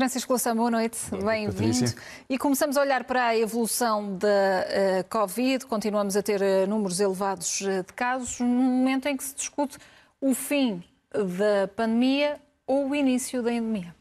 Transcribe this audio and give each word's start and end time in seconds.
Francisco 0.00 0.32
Louçã, 0.32 0.56
boa 0.56 0.70
noite, 0.70 0.98
bem-vindo. 1.22 1.92
E 2.26 2.38
começamos 2.38 2.78
a 2.78 2.80
olhar 2.80 3.04
para 3.04 3.26
a 3.26 3.36
evolução 3.36 4.16
da 4.16 4.26
uh, 4.26 5.08
Covid, 5.10 5.66
continuamos 5.66 6.16
a 6.16 6.22
ter 6.22 6.40
uh, 6.40 6.66
números 6.66 7.00
elevados 7.00 7.60
uh, 7.60 7.84
de 7.84 7.92
casos, 7.92 8.40
num 8.40 8.46
momento 8.46 9.06
em 9.06 9.16
que 9.16 9.22
se 9.22 9.34
discute 9.34 9.76
o 10.18 10.34
fim 10.34 10.82
da 11.12 11.68
pandemia 11.76 12.40
ou 12.66 12.88
o 12.88 12.94
início 12.94 13.42
da 13.42 13.52
endemia. 13.52 13.94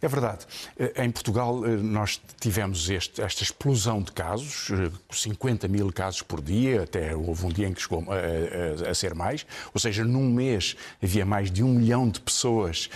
É 0.00 0.06
verdade. 0.06 0.46
Em 0.96 1.10
Portugal, 1.10 1.60
nós 1.60 2.20
tivemos 2.40 2.88
este, 2.88 3.20
esta 3.20 3.42
explosão 3.42 4.00
de 4.00 4.12
casos, 4.12 4.68
50 5.10 5.66
mil 5.66 5.92
casos 5.92 6.22
por 6.22 6.40
dia, 6.40 6.82
até 6.82 7.16
houve 7.16 7.46
um 7.46 7.48
dia 7.48 7.66
em 7.66 7.72
que 7.72 7.82
chegou 7.82 8.04
a, 8.08 8.86
a, 8.86 8.90
a 8.90 8.94
ser 8.94 9.14
mais, 9.14 9.44
ou 9.74 9.80
seja, 9.80 10.04
num 10.04 10.30
mês 10.30 10.76
havia 11.02 11.26
mais 11.26 11.50
de 11.50 11.62
um 11.62 11.74
milhão 11.74 12.08
de 12.08 12.20
pessoas 12.20 12.88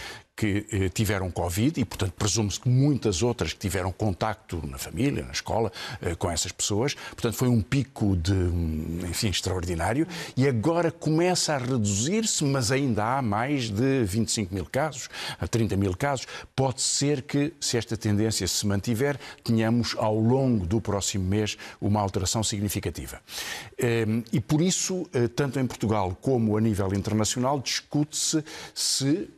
que 0.42 0.66
eh, 0.72 0.88
tiveram 0.88 1.30
Covid 1.30 1.80
e, 1.80 1.84
portanto, 1.84 2.14
presume-se 2.18 2.58
que 2.58 2.68
muitas 2.68 3.22
outras 3.22 3.52
que 3.52 3.60
tiveram 3.60 3.92
contacto 3.92 4.60
na 4.66 4.76
família, 4.76 5.22
na 5.22 5.30
escola, 5.30 5.70
eh, 6.00 6.16
com 6.16 6.28
essas 6.28 6.50
pessoas. 6.50 6.94
Portanto, 6.94 7.36
foi 7.36 7.46
um 7.46 7.62
pico 7.62 8.16
de, 8.16 8.32
hum, 8.32 8.98
enfim, 9.08 9.28
extraordinário 9.28 10.04
e 10.36 10.48
agora 10.48 10.90
começa 10.90 11.54
a 11.54 11.58
reduzir-se, 11.58 12.42
mas 12.42 12.72
ainda 12.72 13.04
há 13.04 13.22
mais 13.22 13.70
de 13.70 14.02
25 14.02 14.52
mil 14.52 14.66
casos, 14.66 15.08
a 15.38 15.46
30 15.46 15.76
mil 15.76 15.96
casos. 15.96 16.26
Pode 16.56 16.82
ser 16.82 17.22
que, 17.22 17.52
se 17.60 17.76
esta 17.76 17.96
tendência 17.96 18.48
se 18.48 18.66
mantiver, 18.66 19.20
tenhamos 19.44 19.94
ao 19.96 20.18
longo 20.18 20.66
do 20.66 20.80
próximo 20.80 21.24
mês 21.24 21.56
uma 21.80 22.00
alteração 22.00 22.42
significativa. 22.42 23.20
Ehm, 23.78 24.24
e 24.32 24.40
por 24.40 24.60
isso, 24.60 25.08
eh, 25.14 25.28
tanto 25.28 25.60
em 25.60 25.66
Portugal 25.68 26.18
como 26.20 26.56
a 26.56 26.60
nível 26.60 26.92
internacional, 26.94 27.60
discute-se 27.60 28.44
se 28.74 29.30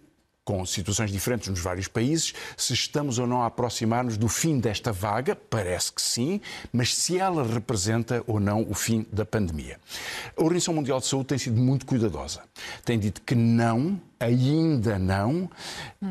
com 0.45 0.65
situações 0.67 1.11
diferentes 1.11 1.49
nos 1.49 1.61
vários 1.61 1.89
países, 1.89 2.35
se 2.57 2.75
estamos 2.75 3.19
ou 3.19 3.27
não 3.27 3.43
a 3.43 3.47
aproximar-nos 3.47 4.17
do 4.17 4.29
fim 4.29 4.59
desta 4.59 4.93
vaga, 4.93 5.35
parece 5.35 5.93
que 5.93 6.03
sim, 6.03 6.41
mas 6.73 6.95
se 6.95 7.19
ela 7.19 7.47
representa 7.47 8.23
ou 8.27 8.39
não 8.39 8.63
o 8.69 8.75
fim 8.75 9.07
da 9.11 9.25
pandemia. 9.25 9.81
A 10.37 10.43
Organização 10.43 10.75
Mundial 10.75 11.01
de 11.01 11.07
Saúde 11.07 11.29
tem 11.29 11.39
sido 11.39 11.61
muito 11.61 11.87
cuidadosa. 11.87 12.43
Tem 12.85 12.99
dito 12.99 13.23
que 13.23 13.35
não 13.35 14.01
ainda 14.25 14.99
não, 14.99 15.51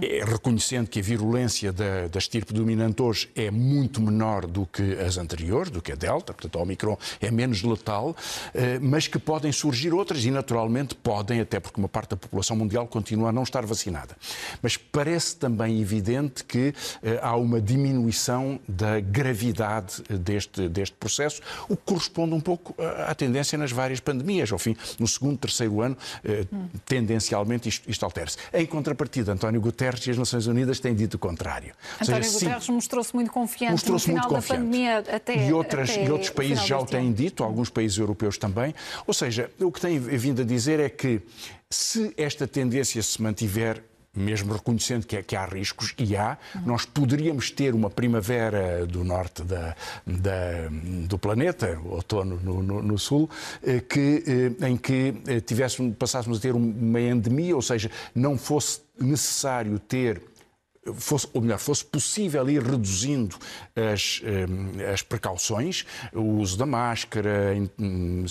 é, 0.01 0.23
reconhecendo 0.23 0.87
que 0.87 0.99
a 0.99 1.01
virulência 1.01 1.71
da, 1.71 2.07
da 2.07 2.19
estirpe 2.19 2.53
dominante 2.53 3.01
hoje 3.01 3.29
é 3.35 3.51
muito 3.51 4.01
menor 4.01 4.45
do 4.45 4.65
que 4.65 4.93
as 4.99 5.17
anteriores, 5.17 5.71
do 5.71 5.81
que 5.81 5.91
a 5.91 5.95
Delta, 5.95 6.33
portanto 6.33 6.57
a 6.57 6.61
Omicron 6.61 6.97
é 7.19 7.31
menos 7.31 7.63
letal, 7.63 8.15
eh, 8.53 8.79
mas 8.79 9.07
que 9.07 9.19
podem 9.19 9.51
surgir 9.51 9.93
outras 9.93 10.23
e 10.25 10.31
naturalmente 10.31 10.95
podem, 10.95 11.39
até 11.39 11.59
porque 11.59 11.79
uma 11.79 11.89
parte 11.89 12.11
da 12.11 12.17
população 12.17 12.55
mundial 12.55 12.87
continua 12.87 13.29
a 13.29 13.31
não 13.31 13.43
estar 13.43 13.65
vacinada. 13.65 14.15
Mas 14.61 14.77
parece 14.77 15.35
também 15.35 15.81
evidente 15.81 16.43
que 16.43 16.73
eh, 17.01 17.19
há 17.21 17.35
uma 17.35 17.61
diminuição 17.61 18.59
da 18.67 18.99
gravidade 18.99 20.01
deste, 20.09 20.67
deste 20.69 20.95
processo, 20.95 21.41
o 21.67 21.75
que 21.75 21.83
corresponde 21.85 22.33
um 22.33 22.41
pouco 22.41 22.75
à 23.07 23.13
tendência 23.15 23.57
nas 23.57 23.71
várias 23.71 23.99
pandemias. 23.99 24.51
Ao 24.51 24.59
fim, 24.59 24.75
no 24.99 25.07
segundo, 25.07 25.37
terceiro 25.37 25.81
ano, 25.81 25.97
eh, 26.23 26.45
tendencialmente 26.85 27.69
isto, 27.69 27.89
isto 27.89 28.02
altere-se. 28.03 28.37
Em 28.53 28.65
contrapartida, 28.65 29.31
António 29.31 29.59
Guterres 29.61 30.05
e 30.07 30.11
as 30.11 30.17
Nações 30.17 30.47
Unidas 30.47 30.79
têm 30.79 30.93
dito 30.93 31.15
o 31.15 31.19
contrário. 31.19 31.73
António 32.01 32.23
seja, 32.23 32.39
Guterres 32.39 32.69
mostrou-se 32.69 33.13
muito 33.15 33.31
confiante 33.31 33.71
mostrou-se 33.71 34.07
no 34.07 34.13
final 34.15 34.29
muito 34.29 34.41
confiante. 34.41 34.59
da 34.61 34.65
pandemia 34.65 35.15
até 35.15 35.47
E, 35.47 35.53
outras, 35.53 35.89
até 35.89 36.05
e 36.05 36.11
outros 36.11 36.29
países 36.29 36.65
já 36.65 36.79
o 36.79 36.85
têm 36.85 37.07
ano. 37.07 37.13
dito, 37.13 37.43
alguns 37.43 37.69
países 37.69 37.97
europeus 37.97 38.37
também. 38.37 38.73
Ou 39.05 39.13
seja, 39.13 39.49
o 39.59 39.71
que 39.71 39.79
tem 39.81 39.99
vindo 39.99 40.41
a 40.41 40.45
dizer 40.45 40.79
é 40.79 40.89
que 40.89 41.21
se 41.69 42.13
esta 42.17 42.47
tendência 42.47 43.01
se 43.01 43.21
mantiver 43.21 43.83
mesmo 44.15 44.53
reconhecendo 44.53 45.07
que, 45.07 45.17
é, 45.17 45.23
que, 45.23 45.35
há 45.35 45.45
riscos, 45.45 45.93
e 45.97 46.15
há, 46.15 46.37
nós 46.65 46.85
poderíamos 46.85 47.49
ter 47.49 47.73
uma 47.73 47.89
primavera 47.89 48.85
do 48.85 49.03
norte 49.03 49.43
da, 49.43 49.75
da, 50.05 50.69
do 51.07 51.17
planeta, 51.17 51.79
outono 51.85 52.39
no, 52.41 52.61
no, 52.61 52.81
no 52.81 52.99
sul, 52.99 53.29
eh, 53.63 53.79
que, 53.79 54.23
eh, 54.61 54.67
em 54.69 54.77
que 54.77 55.15
eh, 55.27 55.39
tivéssemos, 55.39 55.95
passássemos 55.97 56.37
a 56.37 56.41
ter 56.41 56.53
uma 56.53 57.01
endemia, 57.01 57.55
ou 57.55 57.61
seja, 57.61 57.89
não 58.13 58.37
fosse 58.37 58.81
necessário 58.99 59.79
ter 59.79 60.21
fosse, 60.95 61.27
ou 61.33 61.41
melhor, 61.41 61.59
fosse 61.59 61.85
possível 61.85 62.49
ir 62.49 62.61
reduzindo 62.61 63.35
as, 63.75 64.21
eh, 64.23 64.91
as 64.91 65.01
precauções, 65.01 65.85
o 66.13 66.21
uso 66.21 66.57
da 66.57 66.65
máscara 66.65 67.55
em, 67.55 67.69
em 67.79 68.25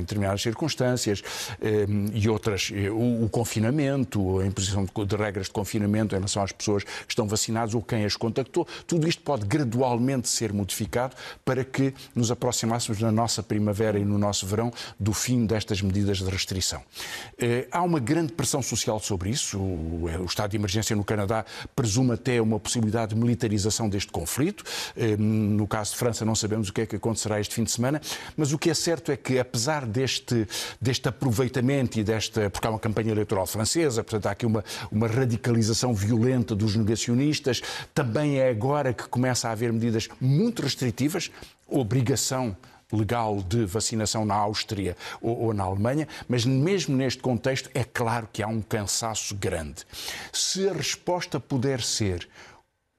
determinadas 0.00 0.42
circunstâncias 0.42 1.22
eh, 1.60 1.86
e 2.12 2.28
outras, 2.28 2.70
eh, 2.72 2.90
o, 2.90 3.24
o 3.24 3.28
confinamento, 3.28 4.40
a 4.40 4.46
imposição 4.46 4.84
de, 4.84 5.06
de, 5.06 5.16
regras 5.16 5.46
de 5.46 5.52
confinamento 5.52 6.14
em 6.14 6.18
relação 6.18 6.42
às 6.42 6.52
pessoas 6.52 6.84
que 6.84 6.90
estão 7.08 7.26
vacinadas 7.26 7.74
ou 7.74 7.82
quem 7.82 8.04
as 8.04 8.16
contactou, 8.16 8.66
tudo 8.86 9.08
isto 9.08 9.22
pode 9.22 9.46
gradualmente 9.46 10.28
ser 10.28 10.52
modificado 10.52 11.16
para 11.44 11.64
que 11.64 11.92
nos 12.14 12.30
aproximássemos 12.30 13.00
na 13.00 13.10
nossa 13.10 13.42
primavera 13.42 13.98
e 13.98 14.04
no 14.04 14.18
nosso 14.18 14.46
verão 14.46 14.72
do 14.98 15.12
fim 15.12 15.46
destas 15.46 15.82
medidas 15.82 16.18
de 16.18 16.30
restrição. 16.30 16.82
Há 17.70 17.82
uma 17.82 17.98
grande 17.98 18.32
pressão 18.32 18.62
social 18.62 19.00
sobre 19.00 19.30
isso. 19.30 19.58
O, 19.58 20.04
o 20.20 20.24
estado 20.24 20.50
de 20.50 20.56
emergência 20.56 20.94
no 20.94 21.04
Canadá 21.04 21.44
presume 21.74 21.87
até 22.12 22.40
uma 22.40 22.58
possibilidade 22.58 23.14
de 23.14 23.20
militarização 23.20 23.88
deste 23.88 24.12
conflito. 24.12 24.64
Ehm, 24.96 25.18
no 25.18 25.66
caso 25.66 25.92
de 25.92 25.98
França, 25.98 26.24
não 26.24 26.34
sabemos 26.34 26.68
o 26.68 26.72
que 26.72 26.82
é 26.82 26.86
que 26.86 26.96
acontecerá 26.96 27.40
este 27.40 27.54
fim 27.54 27.64
de 27.64 27.70
semana, 27.70 28.00
mas 28.36 28.52
o 28.52 28.58
que 28.58 28.70
é 28.70 28.74
certo 28.74 29.12
é 29.12 29.16
que, 29.16 29.38
apesar 29.38 29.86
deste, 29.86 30.46
deste 30.80 31.08
aproveitamento 31.08 31.98
e 31.98 32.04
desta. 32.04 32.50
porque 32.50 32.66
há 32.66 32.70
uma 32.70 32.78
campanha 32.78 33.12
eleitoral 33.12 33.46
francesa, 33.46 34.02
portanto 34.02 34.26
há 34.26 34.30
aqui 34.32 34.46
uma, 34.46 34.64
uma 34.90 35.06
radicalização 35.06 35.94
violenta 35.94 36.54
dos 36.54 36.76
negacionistas, 36.76 37.62
também 37.94 38.38
é 38.38 38.48
agora 38.48 38.92
que 38.92 39.08
começa 39.08 39.48
a 39.48 39.52
haver 39.52 39.72
medidas 39.72 40.08
muito 40.20 40.62
restritivas, 40.62 41.30
obrigação 41.66 42.56
legal 42.92 43.42
de 43.42 43.64
vacinação 43.64 44.24
na 44.24 44.34
Áustria 44.34 44.96
ou, 45.20 45.38
ou, 45.44 45.54
na 45.54 45.64
Alemanha, 45.64 46.08
mas 46.26 46.44
mesmo 46.44 46.96
neste 46.96 47.20
contexto 47.20 47.70
é 47.74 47.84
claro 47.84 48.28
que 48.32 48.42
há 48.42 48.48
um 48.48 48.62
cansaço 48.62 49.34
grande. 49.34 49.86
Se 50.32 50.68
a 50.68 50.72
resposta 50.72 51.38
puder 51.38 51.80
ser 51.82 52.28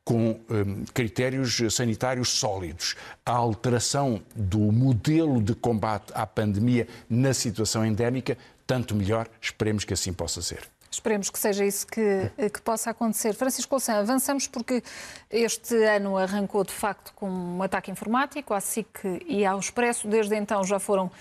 com 0.04 0.40
um, 0.50 0.86
critérios 0.94 1.62
sanitários 1.70 2.30
sólidos, 2.30 2.96
a 3.24 3.32
alteração 3.32 4.22
do 4.36 4.60
modelo 4.60 5.42
de 5.42 5.54
combate 5.54 6.12
à 6.16 6.26
pandemia 6.26 6.88
na 7.08 7.34
situação 7.34 7.86
endémica, 7.86 8.38
tanto 8.66 8.96
melhor, 8.96 9.28
esperemos 9.40 9.84
que 9.84 9.94
assim 9.94 10.12
possa 10.12 10.42
ser. 10.42 10.68
Esperemos 10.92 11.30
que 11.30 11.38
seja 11.38 11.64
isso 11.64 11.86
que, 11.86 12.32
que 12.50 12.62
possa 12.62 12.90
acontecer. 12.90 13.34
Francisco 13.34 13.76
Louçã, 13.76 13.94
avançamos 14.00 14.48
porque 14.48 14.82
este 15.30 15.76
ano 15.84 16.18
arrancou 16.18 16.64
de 16.64 16.74
facto 16.74 17.14
com 17.14 17.30
um 17.30 17.62
ataque 17.62 17.92
informático 17.92 18.54
à 18.54 18.60
SIC 18.60 19.24
e 19.28 19.46
ao 19.46 19.60
Expresso. 19.60 20.08
Desde 20.08 20.36
então 20.36 20.64
já 20.64 20.80
foram 20.80 21.06
uh, 21.06 21.12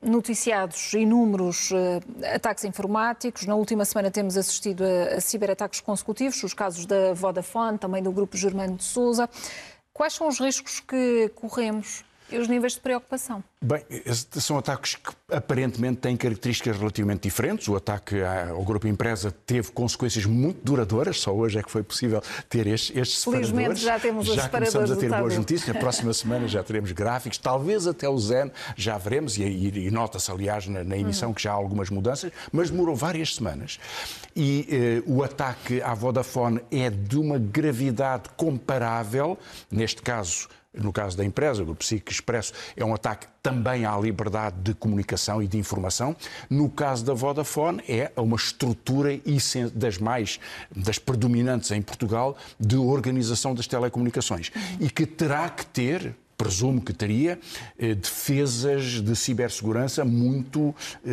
noticiados 0.00 0.94
inúmeros 0.94 1.70
uh, 1.70 2.00
ataques 2.34 2.64
informáticos. 2.64 3.44
Na 3.44 3.54
última 3.54 3.84
semana 3.84 4.10
temos 4.10 4.36
assistido 4.36 4.82
a, 4.82 5.16
a 5.16 5.20
ciberataques 5.20 5.80
consecutivos, 5.80 6.42
os 6.42 6.54
casos 6.54 6.86
da 6.86 7.12
Vodafone, 7.12 7.76
também 7.76 8.02
do 8.02 8.10
Grupo 8.10 8.36
Germano 8.36 8.76
de 8.76 8.84
Souza. 8.84 9.28
Quais 9.92 10.14
são 10.14 10.28
os 10.28 10.38
riscos 10.38 10.80
que 10.80 11.30
corremos 11.34 12.04
e 12.30 12.38
os 12.38 12.48
níveis 12.48 12.74
de 12.74 12.80
preocupação? 12.80 13.42
Bem, 13.60 13.82
são 14.12 14.58
ataques 14.58 14.94
que 14.94 15.12
aparentemente 15.32 15.98
têm 15.98 16.16
características 16.16 16.76
relativamente 16.76 17.22
diferentes. 17.22 17.66
O 17.68 17.76
ataque 17.76 18.16
ao 18.22 18.62
grupo 18.62 18.86
empresa 18.86 19.32
teve 19.44 19.72
consequências 19.72 20.24
muito 20.24 20.60
duradouras, 20.62 21.18
só 21.20 21.34
hoje 21.34 21.58
é 21.58 21.62
que 21.62 21.70
foi 21.70 21.82
possível 21.82 22.22
ter 22.48 22.66
estes, 22.66 22.96
estes 22.96 23.18
separadores. 23.18 23.50
Felizmente 23.50 23.80
já 23.80 23.98
temos 23.98 24.28
os 24.28 24.34
já 24.34 24.42
separadores. 24.42 24.72
Já 24.72 24.78
começamos 24.78 25.04
a 25.04 25.08
ter 25.08 25.20
boas 25.20 25.36
notícias. 25.36 25.74
Na 25.74 25.80
próxima 25.80 26.14
semana 26.14 26.48
já 26.48 26.62
teremos 26.62 26.92
gráficos, 26.92 27.38
talvez 27.38 27.86
até 27.86 28.08
o 28.08 28.18
Zen 28.18 28.50
já 28.76 28.96
veremos, 28.96 29.36
e, 29.36 29.42
e, 29.42 29.86
e 29.86 29.90
nota-se, 29.90 30.30
aliás, 30.30 30.66
na, 30.66 30.84
na 30.84 30.96
emissão 30.96 31.30
uhum. 31.30 31.34
que 31.34 31.42
já 31.42 31.50
há 31.50 31.54
algumas 31.54 31.90
mudanças, 31.90 32.30
mas 32.52 32.70
demorou 32.70 32.94
várias 32.94 33.34
semanas. 33.34 33.78
E 34.36 34.68
eh, 34.70 35.02
o 35.06 35.22
ataque 35.22 35.82
à 35.82 35.94
Vodafone 35.94 36.60
é 36.70 36.90
de 36.90 37.18
uma 37.18 37.38
gravidade 37.38 38.28
comparável, 38.36 39.36
neste 39.70 40.00
caso 40.00 40.48
no 40.78 40.92
caso 40.92 41.16
da 41.16 41.24
empresa, 41.24 41.64
do 41.64 41.74
Psique 41.74 42.12
Expresso, 42.12 42.52
é 42.76 42.84
um 42.84 42.94
ataque 42.94 43.26
também 43.42 43.84
à 43.84 43.96
liberdade 43.96 44.56
de 44.62 44.74
comunicação 44.74 45.42
e 45.42 45.48
de 45.48 45.58
informação. 45.58 46.14
No 46.48 46.68
caso 46.68 47.04
da 47.04 47.14
Vodafone, 47.14 47.82
é 47.88 48.12
uma 48.16 48.36
estrutura 48.36 49.10
das 49.74 49.98
mais, 49.98 50.38
das 50.74 50.98
predominantes 50.98 51.70
em 51.70 51.82
Portugal, 51.82 52.36
de 52.58 52.76
organização 52.76 53.54
das 53.54 53.66
telecomunicações. 53.66 54.50
E 54.80 54.90
que 54.90 55.06
terá 55.06 55.48
que 55.48 55.64
ter, 55.66 56.14
presumo 56.36 56.80
que 56.80 56.92
teria, 56.92 57.38
eh, 57.78 57.94
defesas 57.94 59.02
de 59.02 59.16
cibersegurança 59.16 60.04
muito 60.04 60.72
eh, 61.04 61.10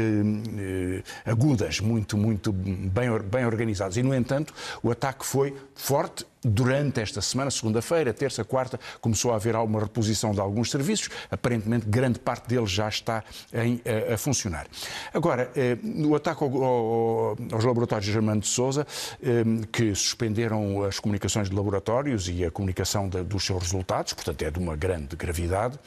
eh, 0.58 1.04
agudas, 1.26 1.80
muito, 1.80 2.16
muito 2.16 2.52
bem, 2.54 3.10
bem 3.20 3.46
organizadas. 3.46 3.98
E, 3.98 4.04
no 4.04 4.14
entanto, 4.14 4.54
o 4.84 4.92
ataque 4.92 5.26
foi 5.26 5.56
forte 5.74 6.26
durante 6.46 7.02
esta 7.02 7.22
semana, 7.22 7.50
segunda-feira, 7.50 8.14
terça, 8.14 8.44
quarta, 8.44 8.80
começou 9.02 9.34
a 9.34 9.36
haver 9.36 9.56
alguma 9.56 9.80
reposição 9.80 10.32
de 10.32 10.40
alguns 10.40 10.70
serviços. 10.70 11.10
Aparentemente, 11.32 11.88
grande 11.88 12.20
parte 12.20 12.48
deles 12.48 12.70
já 12.70 12.88
está 12.88 13.24
em, 13.52 13.82
a, 14.10 14.14
a 14.14 14.18
funcionar. 14.18 14.68
Agora, 15.14 15.50
eh, 15.56 15.76
no 15.82 16.14
ataque 16.16 16.44
ao, 16.44 16.64
ao, 16.64 17.38
aos 17.52 17.64
laboratórios 17.64 18.06
Germano 18.06 18.42
de 18.42 18.48
Souza, 18.48 18.86
eh, 19.24 19.44
que 19.72 19.96
suspenderam 19.96 20.84
as 20.84 21.00
comunicações 21.00 21.50
de 21.50 21.56
laboratórios 21.56 22.30
e 22.30 22.46
a 22.46 22.52
comunicação 22.52 23.10
de, 23.10 23.24
dos 23.24 23.44
seus 23.44 23.64
resultados, 23.64 24.14
portanto 24.14 24.42
é 24.44 24.52
de 24.52 24.60
uma 24.60 24.76
grande 24.76 25.16
gravidade, 25.16 25.80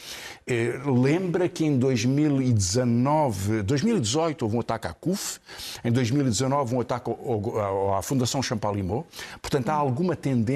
eh, 0.46 0.80
lembra 0.84 1.48
que 1.48 1.64
em 1.64 1.78
2019, 1.78 3.62
2018 3.62 4.42
houve 4.42 4.56
um 4.56 4.60
ataque 4.60 4.88
à 4.88 4.92
CUF, 4.92 5.38
em 5.84 5.92
2019 5.92 6.74
um 6.74 6.80
ataque 6.80 7.10
ao, 7.10 7.94
à 7.94 8.02
Fundação 8.02 8.42
Champalimau, 8.42 9.06
portanto 9.40 9.68
há 9.68 9.74
alguma 9.74 10.16
tendência 10.16 10.47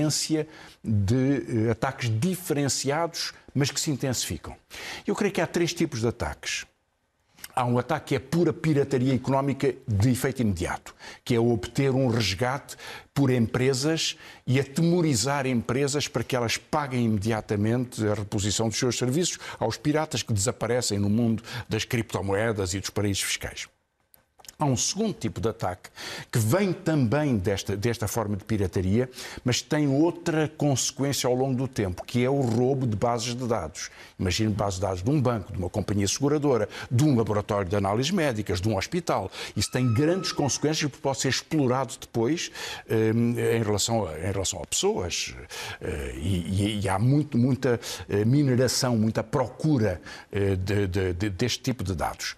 de 0.83 1.71
ataques 1.71 2.11
diferenciados, 2.21 3.33
mas 3.55 3.71
que 3.71 3.81
se 3.81 3.91
intensificam. 3.91 4.57
Eu 5.07 5.15
creio 5.15 5.33
que 5.33 5.41
há 5.41 5.47
três 5.47 5.75
tipos 5.75 6.01
de 6.01 6.09
ataques 6.09 6.67
há 7.55 7.65
um 7.65 7.79
ataque 7.79 8.09
que 8.09 8.15
é 8.15 8.19
pura 8.19 8.53
pirataria 8.53 9.15
económica 9.15 9.75
de 9.87 10.11
efeito 10.11 10.43
imediato, 10.43 10.95
que 11.25 11.35
é 11.35 11.41
obter 11.41 11.91
um 11.91 12.09
resgate 12.09 12.77
por 13.15 13.31
empresas 13.31 14.17
e 14.47 14.59
atemorizar 14.59 15.47
empresas 15.47 16.09
para 16.09 16.25
que 16.25 16.35
elas 16.35 16.57
paguem 16.57 17.05
imediatamente 17.05 18.07
a 18.07 18.15
reposição 18.15 18.69
dos 18.69 18.79
seus 18.79 18.97
serviços 18.97 19.39
aos 19.59 19.77
piratas 19.77 20.23
que 20.23 20.33
desaparecem 20.33 20.99
no 20.99 21.11
mundo 21.11 21.43
das 21.69 21.85
criptomoedas 21.85 22.75
e 22.75 22.81
dos 22.81 22.91
paraísos 22.91 23.25
fiscais. 23.25 23.69
Há 24.63 24.65
um 24.65 24.77
segundo 24.77 25.13
tipo 25.13 25.41
de 25.41 25.49
ataque 25.49 25.91
que 26.31 26.39
vem 26.39 26.73
também 26.73 27.37
desta, 27.37 27.77
desta 27.77 28.07
forma 28.07 28.37
de 28.37 28.45
pirataria, 28.45 29.11
mas 29.45 29.61
tem 29.61 29.89
outra 29.89 30.47
consequência 30.57 31.27
ao 31.27 31.35
longo 31.35 31.57
do 31.57 31.67
tempo, 31.67 32.05
que 32.05 32.25
é 32.25 32.31
o 32.31 32.41
roubo 32.41 32.87
de 32.87 32.95
bases 32.95 33.35
de 33.35 33.45
dados. 33.45 33.91
Imagine 34.21 34.55
bases 34.55 34.77
de 34.77 34.83
dados 34.83 35.03
de 35.03 35.11
um 35.11 35.21
banco, 35.21 35.51
de 35.53 35.59
uma 35.59 35.69
companhia 35.69 36.07
seguradora, 36.07 36.69
de 36.89 37.03
um 37.03 37.17
laboratório 37.17 37.69
de 37.69 37.75
análises 37.75 38.13
médicas, 38.13 38.61
de 38.61 38.69
um 38.69 38.77
hospital. 38.77 39.33
Isso 39.57 39.69
tem 39.69 39.93
grandes 39.93 40.31
consequências 40.31 40.89
porque 40.89 41.03
pode 41.03 41.19
ser 41.19 41.31
explorado 41.31 41.95
depois 42.01 42.53
eh, 42.89 43.11
em, 43.11 43.65
relação 43.65 44.07
a, 44.07 44.17
em 44.17 44.31
relação 44.31 44.63
a 44.63 44.67
pessoas. 44.67 45.35
Eh, 45.81 46.15
e, 46.19 46.81
e, 46.85 46.89
há 46.89 47.01
muito, 47.01 47.37
muita 47.37 47.81
eh, 48.09 48.25
mineração, 48.25 48.97
muita 48.97 49.25
procura 49.25 50.01
de, 50.31 50.87
de, 50.87 51.13
de, 51.15 51.31
deste 51.31 51.61
tipo 51.63 51.83
de 51.83 51.97
dados. 51.97 52.37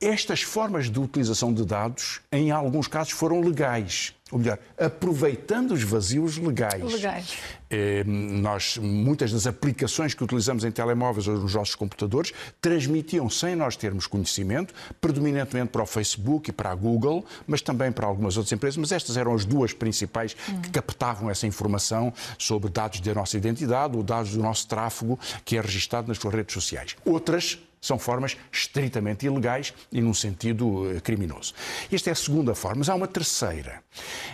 Estas 0.00 0.42
formas 0.42 0.90
de 0.90 0.98
utilização 0.98 1.54
de 1.54 1.64
dados, 1.64 2.20
em 2.30 2.50
alguns 2.50 2.88
casos, 2.88 3.12
foram 3.12 3.40
legais. 3.40 4.12
Ou 4.32 4.38
melhor, 4.38 4.58
aproveitando 4.76 5.70
os 5.72 5.82
vazios 5.84 6.36
legais. 6.36 6.82
Legais. 6.82 7.36
Eh, 7.70 8.02
nós, 8.04 8.76
muitas 8.76 9.30
das 9.30 9.46
aplicações 9.46 10.12
que 10.12 10.24
utilizamos 10.24 10.64
em 10.64 10.72
telemóveis 10.72 11.28
ou 11.28 11.38
nos 11.38 11.54
nossos 11.54 11.76
computadores 11.76 12.32
transmitiam 12.60 13.30
sem 13.30 13.54
nós 13.54 13.76
termos 13.76 14.08
conhecimento, 14.08 14.74
predominantemente 15.00 15.70
para 15.70 15.82
o 15.82 15.86
Facebook 15.86 16.50
e 16.50 16.52
para 16.52 16.70
a 16.70 16.74
Google, 16.74 17.24
mas 17.46 17.62
também 17.62 17.92
para 17.92 18.06
algumas 18.06 18.36
outras 18.36 18.52
empresas. 18.52 18.76
Mas 18.76 18.90
estas 18.90 19.16
eram 19.16 19.32
as 19.32 19.44
duas 19.44 19.72
principais 19.72 20.36
hum. 20.48 20.60
que 20.60 20.70
captavam 20.70 21.30
essa 21.30 21.46
informação 21.46 22.12
sobre 22.36 22.68
dados 22.68 23.00
da 23.00 23.14
nossa 23.14 23.36
identidade 23.36 23.96
ou 23.96 24.02
dados 24.02 24.32
do 24.32 24.42
nosso 24.42 24.66
tráfego 24.66 25.18
que 25.44 25.56
é 25.56 25.60
registado 25.60 26.08
nas 26.08 26.18
suas 26.18 26.34
redes 26.34 26.52
sociais. 26.52 26.96
Outras 27.04 27.58
são 27.84 27.98
formas 27.98 28.36
estritamente 28.50 29.26
ilegais 29.26 29.74
e 29.92 30.00
num 30.00 30.14
sentido 30.14 30.90
eh, 30.90 31.00
criminoso. 31.00 31.52
Esta 31.92 32.10
é 32.10 32.12
a 32.12 32.16
segunda 32.16 32.54
forma, 32.54 32.78
mas 32.78 32.88
há 32.88 32.94
uma 32.94 33.06
terceira. 33.06 33.82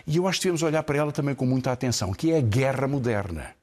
E 0.06 0.16
eu 0.16 0.28
acho 0.28 0.38
que 0.38 0.44
devemos 0.44 0.62
olhar 0.62 0.82
para 0.84 0.98
ela 0.98 1.10
também 1.10 1.34
com 1.34 1.44
muita 1.44 1.72
atenção, 1.72 2.12
que 2.12 2.30
é 2.30 2.38
a 2.38 2.40
guerra 2.40 2.86
moderna. 2.86 3.54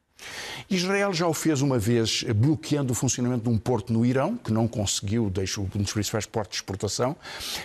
Israel 0.70 1.14
já 1.14 1.26
o 1.26 1.34
fez 1.34 1.62
uma 1.62 1.80
vez 1.80 2.26
eh, 2.28 2.34
bloqueando 2.34 2.92
o 2.92 2.96
funcionamento 2.96 3.44
de 3.44 3.50
um 3.50 3.58
porto 3.58 3.94
no 3.94 4.06
Irão, 4.06 4.36
que 4.36 4.52
não 4.52 4.68
conseguiu, 4.68 5.30
deixa 5.30 5.62
um 5.62 5.66
dos 5.66 5.94
principais 5.94 6.26
portos 6.26 6.58
de 6.58 6.64
exportação. 6.64 7.16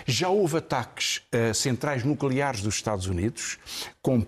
Já 0.05 0.29
houve 0.29 0.57
ataques 0.57 1.21
a 1.31 1.53
centrais 1.53 2.05
nucleares 2.05 2.61
dos 2.61 2.75
Estados 2.75 3.07
Unidos, 3.07 3.57
com 4.01 4.25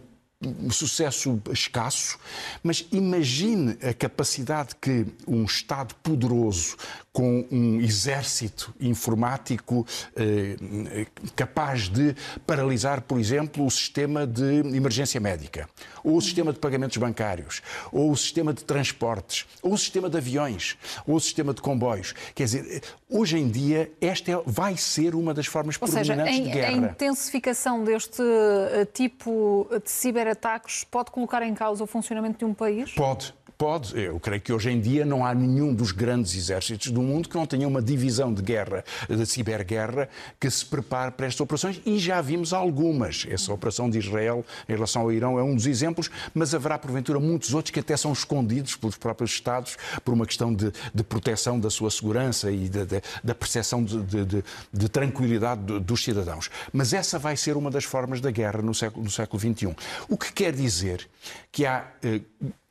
sucesso 0.69 1.41
escasso, 1.51 2.19
mas 2.61 2.85
imagine 2.91 3.77
a 3.81 3.93
capacidade 3.93 4.75
que 4.79 5.05
um 5.27 5.45
Estado 5.45 5.95
poderoso, 5.95 6.75
com 7.11 7.47
um 7.49 7.79
exército 7.79 8.75
informático 8.77 9.87
eh, 10.17 11.07
capaz 11.33 11.87
de 11.87 12.13
paralisar, 12.45 13.01
por 13.01 13.17
exemplo, 13.17 13.65
o 13.65 13.71
sistema 13.71 14.27
de 14.27 14.59
emergência 14.75 15.19
médica, 15.19 15.69
ou 16.03 16.17
o 16.17 16.21
sistema 16.21 16.51
de 16.51 16.59
pagamentos 16.59 16.97
bancários, 16.97 17.61
ou 17.89 18.11
o 18.11 18.17
sistema 18.17 18.53
de 18.53 18.65
transportes, 18.65 19.45
ou 19.61 19.71
o 19.71 19.77
sistema 19.77 20.09
de 20.09 20.17
aviões, 20.17 20.77
ou 21.07 21.15
o 21.15 21.19
sistema 21.21 21.53
de 21.53 21.61
comboios. 21.61 22.13
Quer 22.35 22.43
dizer, 22.43 22.83
hoje 23.09 23.37
em 23.37 23.47
dia, 23.47 23.89
esta 24.01 24.31
é, 24.31 24.41
vai 24.45 24.75
ser 24.75 25.15
uma 25.15 25.33
das 25.33 25.45
formas 25.45 25.77
ou 25.79 25.87
predominantes 25.87 26.35
seja, 26.35 26.43
em, 26.43 26.43
de 26.43 26.51
guerra. 26.51 26.67
A 26.67 26.91
intensificação 26.91 27.83
deste 27.85 28.21
eh, 28.21 28.85
tipo 28.93 29.69
de 29.81 29.89
ciberataques 30.35 30.83
pode 30.83 31.11
colocar 31.11 31.41
em 31.41 31.53
causa 31.53 31.83
o 31.83 31.87
funcionamento 31.87 32.37
de 32.37 32.45
um 32.45 32.53
país? 32.53 32.93
Pode. 32.93 33.33
Pode, 33.57 33.97
eu 33.97 34.19
creio 34.19 34.41
que 34.41 34.51
hoje 34.51 34.69
em 34.69 34.81
dia 34.81 35.05
não 35.05 35.25
há 35.25 35.33
nenhum 35.33 35.73
dos 35.73 35.93
grandes 35.93 36.35
exércitos 36.35 36.91
do 36.91 37.01
mundo 37.01 37.29
que 37.29 37.35
não 37.35 37.45
tenha 37.45 37.65
uma 37.65 37.81
divisão 37.81 38.33
de 38.33 38.41
guerra, 38.41 38.83
de 39.09 39.25
ciberguerra, 39.25 40.09
que 40.37 40.49
se 40.49 40.65
prepare 40.65 41.11
para 41.11 41.25
estas 41.25 41.39
operações 41.39 41.81
e 41.85 41.97
já 41.97 42.19
vimos 42.19 42.51
algumas. 42.51 43.25
Essa 43.29 43.53
operação 43.53 43.89
de 43.89 43.97
Israel 43.97 44.45
em 44.67 44.73
relação 44.73 45.03
ao 45.03 45.11
Irão 45.11 45.39
é 45.39 45.43
um 45.43 45.55
dos 45.55 45.67
exemplos, 45.67 46.11
mas 46.33 46.53
haverá 46.53 46.77
porventura 46.77 47.17
muitos 47.17 47.53
outros 47.53 47.71
que 47.71 47.79
até 47.79 47.95
são 47.95 48.11
escondidos 48.11 48.75
pelos 48.75 48.97
próprios 48.97 49.31
Estados 49.31 49.77
por 50.03 50.13
uma 50.13 50.25
questão 50.25 50.53
de, 50.53 50.71
de 50.93 51.03
proteção 51.03 51.57
da 51.57 51.69
sua 51.69 51.89
segurança 51.89 52.51
e 52.51 52.67
de, 52.67 52.85
de, 52.85 53.01
da 53.23 53.33
percepção 53.33 53.83
de, 53.83 54.89
tranquilidade 54.89 55.79
dos 55.79 56.03
cidadãos. 56.03 56.49
Mas 56.73 56.93
essa 56.93 57.17
vai 57.17 57.37
ser 57.37 57.55
uma 57.55 57.71
das 57.71 57.85
formas 57.85 58.19
da 58.19 58.31
guerra 58.31 58.61
no 58.61 58.73
século, 58.73 59.03
no 59.03 59.11
século 59.11 59.39
XXI. 59.39 59.75
O 60.09 60.17
que 60.17 60.31
quer 60.31 60.53
dizer 60.53 61.07
que 61.51 61.65
há 61.65 61.85
eh, 62.03 62.19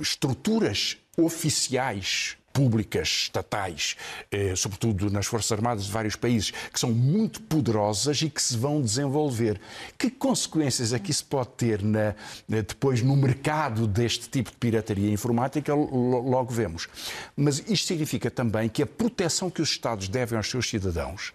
estruturas 0.05 0.99
oficiais 1.17 2.37
públicas, 2.55 3.09
estatais, 3.25 3.97
eh, 4.31 4.55
sobretudo 4.55 5.11
nas 5.11 5.27
Forças 5.27 5.51
Armadas 5.51 5.87
de 5.87 5.91
vários 5.91 6.15
países, 6.15 6.53
que 6.73 6.79
são 6.79 6.93
muito 6.93 7.43
poderosas 7.43 8.23
e 8.23 8.31
que 8.31 8.41
se 8.41 8.56
vão 8.56 8.81
desenvolver. 8.81 9.61
Que 9.99 10.09
consequências 10.09 10.93
é 10.93 11.01
que 11.01 11.11
isso 11.11 11.27
pode 11.27 11.49
ter 11.56 11.83
na, 11.83 12.15
depois 12.49 13.03
no 13.03 13.17
mercado 13.17 13.89
deste 13.89 14.29
tipo 14.29 14.53
de 14.53 14.56
pirataria 14.56 15.11
informática? 15.11 15.75
Logo 15.75 16.53
vemos. 16.53 16.89
Mas 17.37 17.59
isto 17.59 17.89
significa 17.89 18.31
também 18.31 18.69
que 18.69 18.82
a 18.82 18.87
proteção 18.87 19.51
que 19.51 19.61
os 19.61 19.70
Estados 19.70 20.06
devem 20.06 20.37
aos 20.37 20.49
seus 20.49 20.70
cidadãos 20.70 21.32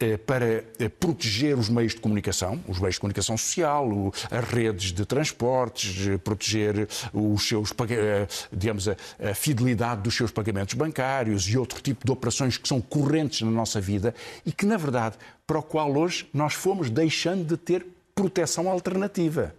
eh, 0.00 0.16
para 0.16 0.64
eh, 0.78 0.88
proteger 0.88 1.58
os 1.58 1.68
meios 1.68 1.94
de 1.94 2.00
comunicação, 2.00 2.58
os 2.66 2.78
meios 2.78 2.94
de 2.94 3.00
comunicação 3.00 3.36
social, 3.36 3.86
o, 3.86 4.12
as 4.30 4.44
redes 4.48 4.90
de 4.90 5.04
transportes, 5.04 6.18
proteger 6.24 6.88
os 7.12 7.46
seus, 7.46 7.70
eh, 7.90 8.26
digamos, 8.50 8.88
a, 8.88 8.96
a 9.22 9.34
fidelidade 9.34 10.00
dos 10.00 10.14
seus 10.14 10.30
pagamentos 10.30 10.45
pagamentos 10.46 10.74
bancários 10.74 11.48
e 11.48 11.58
outro 11.58 11.82
tipo 11.82 12.06
de 12.06 12.12
operações 12.12 12.56
que 12.56 12.68
são 12.68 12.80
correntes 12.80 13.42
na 13.42 13.50
nossa 13.50 13.80
vida 13.80 14.14
e 14.44 14.52
que, 14.52 14.64
na 14.64 14.76
verdade, 14.76 15.16
para 15.44 15.58
o 15.58 15.62
qual 15.62 15.96
hoje 15.96 16.28
nós 16.32 16.54
fomos 16.54 16.88
deixando 16.88 17.44
de 17.44 17.56
ter 17.56 17.84
proteção 18.14 18.68
alternativa. 18.68 19.54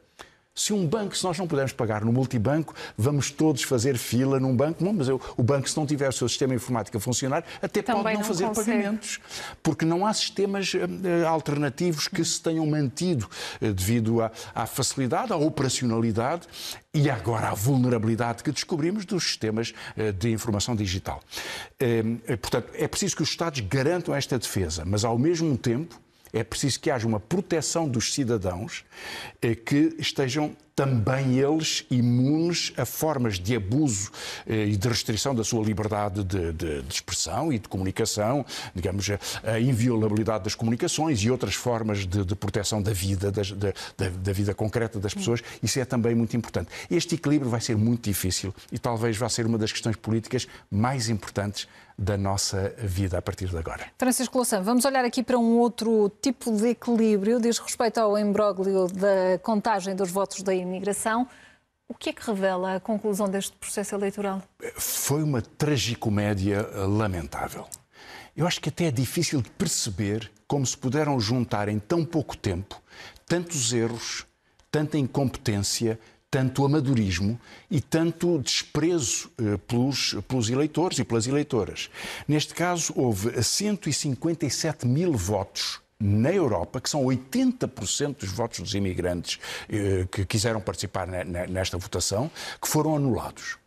Se 0.57 0.73
um 0.73 0.87
banco, 0.87 1.15
se 1.15 1.23
nós 1.23 1.37
não 1.37 1.47
pudermos 1.47 1.71
pagar 1.71 2.03
no 2.03 2.11
multibanco, 2.11 2.73
vamos 2.97 3.29
todos 3.29 3.61
fazer 3.61 3.95
fila 3.95 4.39
num 4.39 4.55
banco. 4.55 4.83
Não, 4.83 4.91
mas 4.91 5.07
eu, 5.07 5.21
o 5.37 5.43
banco, 5.43 5.69
se 5.69 5.77
não 5.77 5.85
tiver 5.85 6.09
o 6.09 6.11
seu 6.11 6.27
sistema 6.27 6.55
informático 6.55 6.97
a 6.97 6.99
funcionar, 6.99 7.43
até 7.61 7.83
Também 7.83 8.01
pode 8.01 8.13
não, 8.15 8.21
não 8.21 8.27
fazer 8.27 8.45
consegue. 8.47 8.71
pagamentos. 8.71 9.19
Porque 9.61 9.85
não 9.85 10.03
há 10.03 10.11
sistemas 10.15 10.73
uh, 10.73 11.27
alternativos 11.27 12.07
que 12.07 12.25
se 12.25 12.41
tenham 12.41 12.65
mantido 12.65 13.29
uh, 13.61 13.71
devido 13.71 14.19
à, 14.19 14.31
à 14.55 14.65
facilidade, 14.65 15.31
à 15.31 15.35
operacionalidade 15.35 16.47
e 16.91 17.07
agora 17.07 17.49
à 17.49 17.53
vulnerabilidade 17.53 18.41
que 18.41 18.51
descobrimos 18.51 19.05
dos 19.05 19.23
sistemas 19.25 19.75
uh, 19.95 20.11
de 20.11 20.31
informação 20.31 20.75
digital. 20.75 21.21
portanto, 22.41 22.69
é 22.73 22.87
preciso 22.87 23.15
que 23.15 23.21
os 23.21 23.29
Estados 23.29 23.59
garantam 23.59 24.15
esta 24.15 24.39
defesa, 24.39 24.83
mas 24.83 25.05
ao 25.05 25.19
mesmo 25.19 25.55
tempo 25.55 26.01
é 26.39 26.43
preciso 26.43 26.79
que 26.79 26.91
haja 26.91 27.07
uma 27.07 27.19
proteção 27.19 27.87
dos 27.87 28.13
cidadãos 28.13 28.85
eh, 29.41 29.55
que 29.55 29.95
estejam 29.99 30.55
também 30.77 31.39
eles 31.39 31.83
imunes 31.89 32.71
a 32.77 32.85
formas 32.85 33.39
de 33.39 33.55
abuso 33.55 34.11
eh, 34.45 34.67
e 34.67 34.77
de 34.77 34.87
restrição 34.87 35.33
da 35.33 35.43
sua 35.43 35.65
liberdade 35.65 36.23
de, 36.23 36.53
de, 36.53 36.83
de, 36.83 36.93
expressão 36.93 37.51
e 37.51 37.57
de 37.57 37.67
comunicação, 37.67 38.45
digamos, 38.75 39.09
a, 39.43 39.59
inviolabilidade 39.59 40.43
das 40.43 40.53
comunicações 40.53 41.19
e 41.23 41.31
outras 41.31 41.55
formas 41.55 42.05
de, 42.05 42.23
de 42.23 42.35
proteção 42.35 42.79
da 42.79 42.93
vida, 42.93 43.31
das, 43.31 43.51
da, 43.53 43.73
da, 43.97 44.31
vida 44.31 44.53
concreta 44.53 44.99
das 44.99 45.15
pessoas. 45.15 45.41
Isso 45.63 45.79
é 45.79 45.85
também 45.85 46.13
muito 46.13 46.37
importante. 46.37 46.69
Este 46.91 47.15
equilíbrio 47.15 47.49
vai 47.49 47.59
ser 47.59 47.75
muito 47.75 48.03
difícil 48.03 48.53
e 48.71 48.77
talvez 48.77 49.17
vá 49.17 49.27
ser 49.29 49.47
uma 49.47 49.57
das 49.57 49.71
questões 49.71 49.95
políticas 49.95 50.47
mais 50.69 51.09
importantes 51.09 51.67
da 51.97 52.15
nossa 52.15 52.75
vida 52.77 53.17
a 53.17 53.21
partir 53.21 53.47
de 53.47 53.57
agora. 53.57 53.87
Francisco 53.97 54.37
Louçã, 54.37 54.61
vamos 54.61 54.85
olhar 54.85 55.03
aqui 55.03 55.23
para 55.23 55.37
um 55.39 55.57
outro 55.57 56.11
tipo 56.21 56.51
de 56.55 56.67
equilíbrio, 56.67 57.39
diz 57.41 57.57
respeito 57.57 57.97
ao 57.97 58.17
imbróglio 58.19 58.87
da 58.87 59.39
contagem 59.41 59.95
dos 59.95 60.11
votos 60.11 60.43
da 60.43 60.53
imigração. 60.67 61.27
O 61.89 61.93
que 61.93 62.09
é 62.09 62.13
que 62.13 62.25
revela 62.25 62.75
a 62.75 62.79
conclusão 62.79 63.29
deste 63.29 63.55
processo 63.55 63.95
eleitoral? 63.95 64.43
Foi 64.75 65.23
uma 65.23 65.41
tragicomédia 65.41 66.61
lamentável. 66.85 67.65
Eu 68.35 68.45
acho 68.45 68.59
que 68.59 68.69
até 68.69 68.85
é 68.85 68.91
difícil 68.91 69.41
de 69.41 69.49
perceber 69.51 70.29
como 70.47 70.65
se 70.65 70.77
puderam 70.77 71.19
juntar 71.19 71.69
em 71.69 71.79
tão 71.79 72.05
pouco 72.05 72.37
tempo 72.37 72.81
tantos 73.25 73.73
erros, 73.73 74.25
tanta 74.71 74.97
incompetência, 74.97 75.99
tanto 76.29 76.65
amadorismo 76.65 77.39
e 77.69 77.81
tanto 77.81 78.39
desprezo 78.39 79.31
eh, 79.37 79.57
pelos, 79.67 80.15
pelos 80.27 80.49
eleitores 80.49 80.99
e 80.99 81.03
pelas 81.03 81.27
eleitoras. 81.27 81.89
Neste 82.27 82.53
caso, 82.53 82.93
houve 82.95 83.41
157 83.41 84.85
mil 84.87 85.13
votos 85.13 85.81
na 85.99 86.31
Europa, 86.31 86.79
que 86.79 86.89
são 86.89 87.03
80% 87.03 88.17
dos 88.17 88.31
votos 88.31 88.59
dos 88.59 88.73
imigrantes 88.75 89.39
eh, 89.69 90.07
que 90.11 90.25
quiseram 90.25 90.61
participar 90.61 91.07
nesta 91.07 91.77
votação, 91.77 92.29
que 92.61 92.67
foram 92.67 92.95
anulados. 92.95 93.57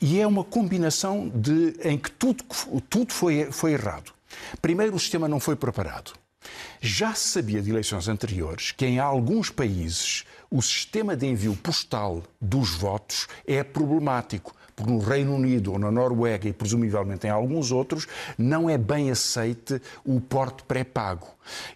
E 0.00 0.20
é 0.20 0.26
uma 0.26 0.44
combinação 0.44 1.28
de, 1.34 1.74
em 1.82 1.98
que 1.98 2.10
tudo, 2.10 2.44
tudo 2.88 3.12
foi, 3.12 3.50
foi 3.50 3.72
errado. 3.72 4.12
Primeiro, 4.60 4.96
o 4.96 4.98
sistema 4.98 5.28
não 5.28 5.40
foi 5.40 5.56
preparado. 5.56 6.12
Já 6.80 7.14
se 7.14 7.28
sabia 7.28 7.60
de 7.60 7.70
eleições 7.70 8.08
anteriores 8.08 8.70
que 8.72 8.86
em 8.86 8.98
alguns 8.98 9.50
países 9.50 10.24
o 10.50 10.62
sistema 10.62 11.16
de 11.16 11.26
envio 11.26 11.54
postal 11.56 12.22
dos 12.40 12.70
votos 12.70 13.26
é 13.46 13.62
problemático, 13.62 14.54
porque 14.78 14.92
no 14.92 15.00
Reino 15.00 15.34
Unido 15.34 15.72
ou 15.72 15.78
na 15.78 15.90
Noruega 15.90 16.48
e 16.48 16.52
presumivelmente 16.52 17.26
em 17.26 17.30
alguns 17.30 17.72
outros 17.72 18.06
não 18.38 18.70
é 18.70 18.78
bem 18.78 19.10
aceite 19.10 19.82
o 20.04 20.20
porte 20.20 20.62
pré-pago. 20.62 21.26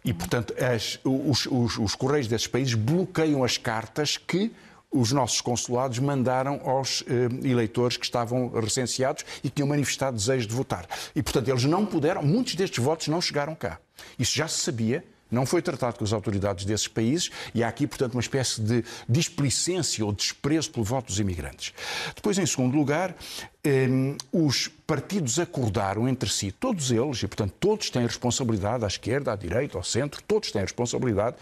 E, 0.04 0.14
portanto, 0.14 0.54
as, 0.56 1.00
os, 1.02 1.46
os, 1.46 1.78
os 1.78 1.94
correios 1.96 2.28
desses 2.28 2.46
países 2.46 2.74
bloqueiam 2.74 3.42
as 3.42 3.58
cartas 3.58 4.16
que 4.16 4.52
os 4.88 5.10
nossos 5.10 5.40
consulados 5.40 5.98
mandaram 5.98 6.60
aos 6.64 7.02
eh, 7.08 7.48
eleitores 7.48 7.96
que 7.96 8.04
estavam 8.04 8.48
recenseados 8.50 9.24
e 9.42 9.48
que 9.48 9.56
tinham 9.56 9.66
manifestado 9.66 10.16
desejo 10.16 10.46
de 10.46 10.54
votar. 10.54 10.86
E, 11.16 11.22
portanto, 11.22 11.48
eles 11.48 11.64
não 11.64 11.84
puderam, 11.84 12.22
muitos 12.22 12.54
destes 12.54 12.84
votos 12.84 13.08
não 13.08 13.20
chegaram 13.20 13.54
cá. 13.54 13.80
Isso 14.16 14.36
já 14.36 14.46
se 14.46 14.60
sabia, 14.60 15.04
não 15.32 15.46
foi 15.46 15.62
tratado 15.62 15.96
com 15.96 16.04
as 16.04 16.12
autoridades 16.12 16.64
desses 16.64 16.86
países 16.86 17.30
e 17.54 17.64
há 17.64 17.68
aqui, 17.68 17.86
portanto, 17.86 18.14
uma 18.14 18.20
espécie 18.20 18.60
de 18.60 18.84
displicência 19.08 20.04
ou 20.04 20.12
desprezo 20.12 20.70
pelo 20.70 20.84
voto 20.84 21.06
dos 21.06 21.18
imigrantes. 21.18 21.72
Depois, 22.14 22.38
em 22.38 22.46
segundo 22.46 22.76
lugar, 22.76 23.16
eh, 23.64 23.88
os 24.32 24.68
partidos 24.86 25.38
acordaram 25.38 26.08
entre 26.08 26.28
si, 26.28 26.50
todos 26.50 26.90
eles, 26.90 27.22
e 27.22 27.28
portanto 27.28 27.54
todos 27.60 27.88
têm 27.90 28.02
responsabilidade, 28.02 28.84
à 28.84 28.88
esquerda, 28.88 29.32
à 29.32 29.36
direita, 29.36 29.78
ao 29.78 29.84
centro, 29.84 30.20
todos 30.26 30.50
têm 30.50 30.62
responsabilidade, 30.62 31.36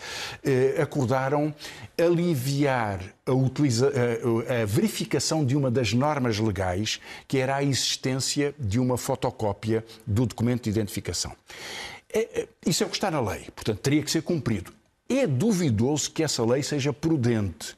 eh, 0.44 0.80
acordaram 0.80 1.54
aliviar 1.98 3.00
a, 3.24 3.32
utiliza, 3.32 3.90
a, 3.90 4.62
a, 4.62 4.66
verificação 4.66 5.44
de 5.44 5.56
uma 5.56 5.70
das 5.70 5.92
normas 5.94 6.38
legais, 6.38 7.00
que 7.26 7.38
era 7.38 7.56
a 7.56 7.64
existência 7.64 8.54
de 8.58 8.78
uma 8.78 8.98
fotocópia 8.98 9.84
do 10.06 10.26
documento 10.26 10.64
de 10.64 10.70
identificação. 10.70 11.32
É, 12.12 12.40
é, 12.40 12.48
isso 12.66 12.82
é 12.82 12.86
o 12.86 12.90
que 12.90 12.96
está 12.96 13.10
na 13.10 13.20
lei, 13.20 13.46
portanto 13.54 13.78
teria 13.78 14.02
que 14.02 14.10
ser 14.10 14.22
cumprido. 14.22 14.72
É 15.08 15.26
duvidoso 15.26 16.10
que 16.10 16.22
essa 16.22 16.44
lei 16.44 16.62
seja 16.62 16.92
prudente. 16.92 17.76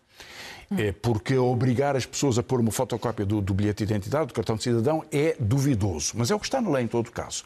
É 0.79 0.93
porque 0.93 1.37
obrigar 1.37 1.97
as 1.97 2.07
pessoas 2.07 2.39
a 2.39 2.43
pôr 2.43 2.61
uma 2.61 2.71
fotocópia 2.71 3.25
do, 3.25 3.41
do, 3.41 3.55
bilhete 3.55 3.85
de 3.85 3.93
identidade, 3.93 4.27
do 4.27 4.35
cartão 4.35 4.57
de 4.57 4.63
cidadão, 4.63 5.05
é 5.11 5.37
duvidoso. 5.39 6.13
Mas 6.17 6.31
é 6.31 6.35
o 6.35 6.39
que 6.39 6.47
está 6.47 6.61
na 6.61 6.71
lei 6.71 6.85
em 6.85 6.87
todo 6.87 7.11
caso. 7.11 7.45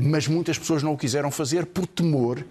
Mas 0.00 0.26
muitas 0.28 0.58
pessoas 0.58 0.82
não 0.82 0.92
o 0.92 0.98
quiseram 0.98 1.30
fazer 1.30 1.66
por 1.66 1.86
temor, 1.86 2.44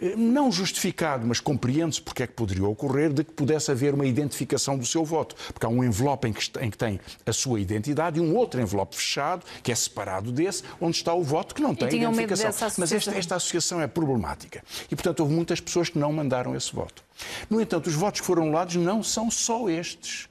eh, 0.00 0.14
não 0.16 0.50
justificado, 0.50 1.26
mas 1.26 1.40
compreende-se 1.40 2.00
porque 2.00 2.22
é 2.22 2.26
que 2.26 2.32
poderia 2.32 2.66
ocorrer, 2.66 3.12
de 3.12 3.24
que 3.24 3.32
pudesse 3.32 3.70
haver 3.70 3.94
uma 3.94 4.06
identificação 4.06 4.76
do 4.78 4.86
seu 4.86 5.04
voto. 5.04 5.34
Porque 5.52 5.66
há 5.66 5.68
um 5.68 5.82
envelope 5.82 6.28
em 6.28 6.32
que, 6.32 6.50
em 6.60 6.70
que 6.70 6.78
tem 6.78 7.00
a 7.26 7.32
sua 7.32 7.60
identidade 7.60 8.18
e 8.18 8.22
um 8.22 8.34
outro 8.36 8.60
envelope 8.60 8.96
fechado, 8.96 9.44
que 9.62 9.70
é 9.70 9.74
separado 9.74 10.32
desse, 10.32 10.62
onde 10.80 10.96
está 10.96 11.14
o 11.14 11.22
voto 11.22 11.54
que 11.54 11.62
não 11.62 11.74
tem 11.74 11.88
identificação. 11.88 12.70
Mas 12.78 12.92
esta, 12.92 13.10
esta 13.12 13.36
associação 13.36 13.80
é 13.80 13.86
problemática. 13.86 14.62
E, 14.90 14.94
portanto, 14.94 15.20
houve 15.20 15.34
muitas 15.34 15.60
pessoas 15.60 15.88
que 15.88 15.98
não 15.98 16.12
mandaram 16.12 16.54
esse 16.54 16.74
voto. 16.74 17.02
No 17.48 17.60
entanto, 17.60 17.86
os 17.88 17.94
votos 17.94 18.20
que 18.20 18.26
foram 18.26 18.42
anulados 18.42 18.76
não 18.76 19.02
são 19.02 19.30
só 19.30 19.68
estes. 19.68 20.28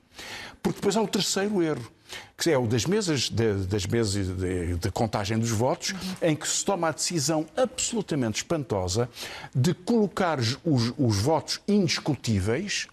Porque 0.62 0.78
depois 0.78 0.96
há 0.96 1.02
o 1.02 1.08
terceiro 1.08 1.62
erro, 1.62 1.92
que 2.38 2.50
é 2.50 2.58
o 2.58 2.68
das 2.68 2.86
mesas 2.86 3.30
de, 3.30 3.54
das 3.66 3.86
mesas 3.86 4.28
de, 4.28 4.75
de 4.75 4.92
contagem 4.92 5.38
dos 5.38 5.50
votos, 5.50 5.92
uhum. 5.92 6.30
em 6.30 6.36
que 6.36 6.48
se 6.48 6.63
toma 6.63 6.90
a 6.90 6.92
decisão 6.92 7.46
absolutamente 7.56 8.38
espantosa 8.38 9.10
de 9.54 9.74
colocar 9.74 10.40
os, 10.40 10.94
os 10.98 11.18
votos 11.18 11.60
indiscutíveis 11.68 12.88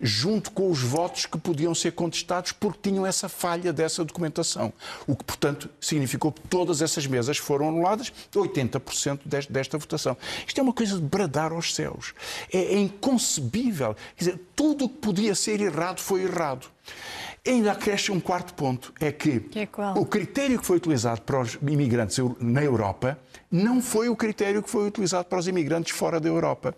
junto 0.00 0.50
com 0.50 0.70
os 0.70 0.80
votos 0.80 1.26
que 1.26 1.38
podiam 1.38 1.74
ser 1.74 1.92
contestados 1.92 2.52
porque 2.52 2.90
tinham 2.90 3.06
essa 3.06 3.28
falha 3.28 3.72
dessa 3.72 4.04
documentação. 4.04 4.72
O 5.06 5.16
que, 5.16 5.24
portanto, 5.24 5.68
significou 5.80 6.32
que 6.32 6.40
todas 6.42 6.82
essas 6.82 7.06
mesas 7.06 7.38
foram 7.38 7.68
anuladas, 7.68 8.12
80% 8.34 9.20
desta, 9.48 9.78
votação. 9.78 10.16
Isto 10.46 10.58
é 10.58 10.62
uma 10.62 10.72
coisa 10.72 10.96
de 10.96 11.02
bradar 11.02 11.52
aos 11.52 11.74
céus. 11.74 12.14
É, 12.52 12.58
é 12.58 12.78
inconcebível. 12.78 13.96
Quer 14.16 14.24
dizer, 14.24 14.40
tudo 14.54 14.84
o 14.86 14.88
que 14.88 14.98
podia 14.98 15.34
ser 15.34 15.60
errado 15.60 16.00
foi 16.00 16.22
errado. 16.22 16.75
Ainda 17.46 17.72
acresce 17.72 18.10
um 18.10 18.18
quarto 18.18 18.54
ponto, 18.54 18.92
é 18.98 19.12
que, 19.12 19.38
que 19.38 19.60
é 19.60 19.68
o 19.94 20.04
critério 20.04 20.58
que 20.58 20.66
foi 20.66 20.78
utilizado 20.78 21.22
para 21.22 21.40
os 21.40 21.54
imigrantes 21.62 22.18
na 22.40 22.62
Europa 22.62 23.16
não 23.50 23.80
foi 23.80 24.08
o 24.08 24.16
critério 24.16 24.62
que 24.62 24.68
foi 24.68 24.86
utilizado 24.86 25.26
para 25.26 25.38
os 25.38 25.46
imigrantes 25.46 25.96
fora 25.96 26.18
da 26.18 26.28
Europa. 26.28 26.74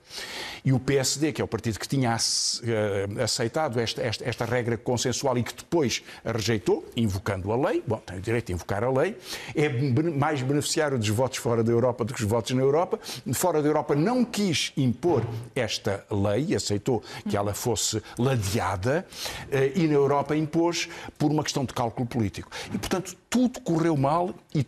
E 0.65 0.73
o 0.73 0.79
PSD, 0.79 1.33
que 1.33 1.41
é 1.41 1.45
o 1.45 1.49
partido 1.49 1.79
que 1.79 1.89
tinha 1.89 2.15
eh, 2.15 3.23
aceitado 3.23 3.81
esta, 3.81 4.03
esta, 4.03 4.29
esta 4.29 4.45
regra 4.45 4.77
consensual 4.77 5.39
e 5.39 5.43
que 5.43 5.55
depois 5.55 6.03
a 6.25 6.33
rejeitou, 6.33 6.85
invocando 6.97 7.51
a 7.53 7.69
lei, 7.69 7.83
bom, 7.87 7.97
tem 7.99 8.19
o 8.19 8.21
direito 8.21 8.47
de 8.47 8.53
invocar 8.53 8.85
a 8.85 8.91
lei, 8.91 9.17
é 9.55 9.69
mais 9.69 10.43
beneficiário 10.43 10.99
dos 10.99 11.09
votos 11.09 11.39
fora 11.39 11.65
da 11.65 11.73
Europa 11.73 12.05
do 12.05 12.13
que 12.13 12.23
os 12.23 12.29
votos 12.29 12.53
na 12.53 12.63
Europa. 12.63 12.99
Fora 13.33 13.63
da 13.63 13.69
Europa 13.69 13.95
não 13.95 14.25
quis 14.25 14.73
impor 14.77 15.25
esta 15.55 16.05
lei, 16.11 16.55
aceitou 16.55 17.03
que 17.29 17.37
ela 17.37 17.55
fosse 17.55 18.03
ladeada, 18.19 19.07
eh, 19.51 19.73
e 19.75 19.89
na 19.89 19.95
Europa 19.99 20.37
impôs 20.37 20.89
por 21.19 21.31
uma 21.31 21.43
questão 21.43 21.65
de 21.65 21.75
cálculo 21.75 22.07
político. 22.07 22.51
E, 22.73 22.79
portanto, 22.79 23.17
tudo 23.29 23.61
correu 23.61 23.97
mal 23.97 24.35
e 24.55 24.67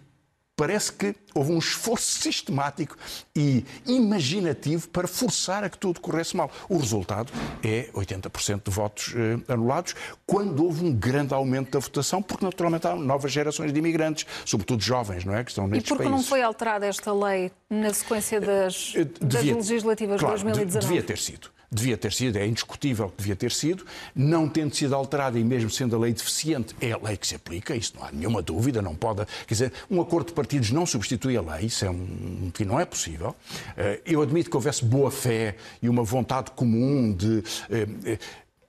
parece 0.60 0.92
que 0.92 1.14
houve 1.34 1.52
um 1.52 1.58
esforço 1.58 2.20
sistemático 2.20 2.94
e 3.34 3.64
imaginativo 3.86 4.88
para 4.88 5.08
forçar 5.08 5.64
a 5.64 5.70
que 5.70 5.78
tudo 5.78 5.98
corresse 6.00 6.36
mal. 6.36 6.50
O 6.68 6.76
resultado 6.76 7.32
é 7.64 7.88
80% 7.94 8.64
de 8.64 8.70
votos 8.70 9.14
eh, 9.16 9.38
anulados, 9.50 9.94
quando 10.26 10.62
houve 10.62 10.84
um 10.84 10.92
grande 10.92 11.32
aumento 11.32 11.70
da 11.70 11.78
votação, 11.78 12.20
porque 12.20 12.44
naturalmente 12.44 12.86
há 12.86 12.94
novas 12.94 13.32
gerações 13.32 13.72
de 13.72 13.78
imigrantes, 13.78 14.26
sobretudo 14.44 14.82
jovens, 14.82 15.24
não 15.24 15.34
é? 15.34 15.42
Que 15.42 15.50
estão 15.50 15.66
nestes 15.66 15.86
E 15.86 15.88
porque 15.88 16.04
países. 16.04 16.18
não 16.18 16.28
foi 16.28 16.42
alterada 16.42 16.84
esta 16.84 17.10
lei 17.10 17.50
na 17.70 17.94
sequência 17.94 18.38
das, 18.38 18.92
eh, 18.96 19.04
devia, 19.04 19.54
das 19.54 19.66
legislativas 19.66 20.20
claro, 20.20 20.36
de 20.36 20.44
2019? 20.44 20.86
Devia 20.86 21.02
ter 21.02 21.16
sido 21.16 21.50
devia 21.70 21.96
ter 21.96 22.12
sido, 22.12 22.36
é 22.36 22.46
indiscutível 22.46 23.08
que 23.10 23.18
devia 23.18 23.36
ter 23.36 23.52
sido, 23.52 23.84
não 24.14 24.48
tendo 24.48 24.74
sido 24.74 24.94
alterada 24.94 25.38
e 25.38 25.44
mesmo 25.44 25.70
sendo 25.70 25.94
a 25.94 25.98
lei 25.98 26.12
deficiente, 26.12 26.74
é 26.80 26.92
a 26.92 26.98
lei 26.98 27.16
que 27.16 27.26
se 27.26 27.36
aplica, 27.36 27.76
isso 27.76 27.92
não 27.96 28.04
há 28.04 28.10
nenhuma 28.10 28.42
dúvida, 28.42 28.82
não 28.82 28.94
pode, 28.94 29.24
quer 29.46 29.54
dizer, 29.54 29.72
um 29.88 30.00
acordo 30.00 30.28
de 30.28 30.32
partidos 30.32 30.72
não 30.72 30.84
substitui 30.84 31.36
a 31.36 31.42
lei, 31.42 31.66
isso 31.66 31.84
é 31.84 31.90
um, 31.90 32.50
que 32.52 32.64
não 32.64 32.80
é 32.80 32.84
possível. 32.84 33.36
Eh, 33.76 34.00
eu 34.04 34.20
admito 34.20 34.50
que 34.50 34.56
houvesse 34.56 34.84
boa 34.84 35.10
fé 35.10 35.56
e 35.80 35.88
uma 35.88 36.02
vontade 36.02 36.50
comum 36.52 37.12
de 37.12 37.42
eh, 37.70 38.18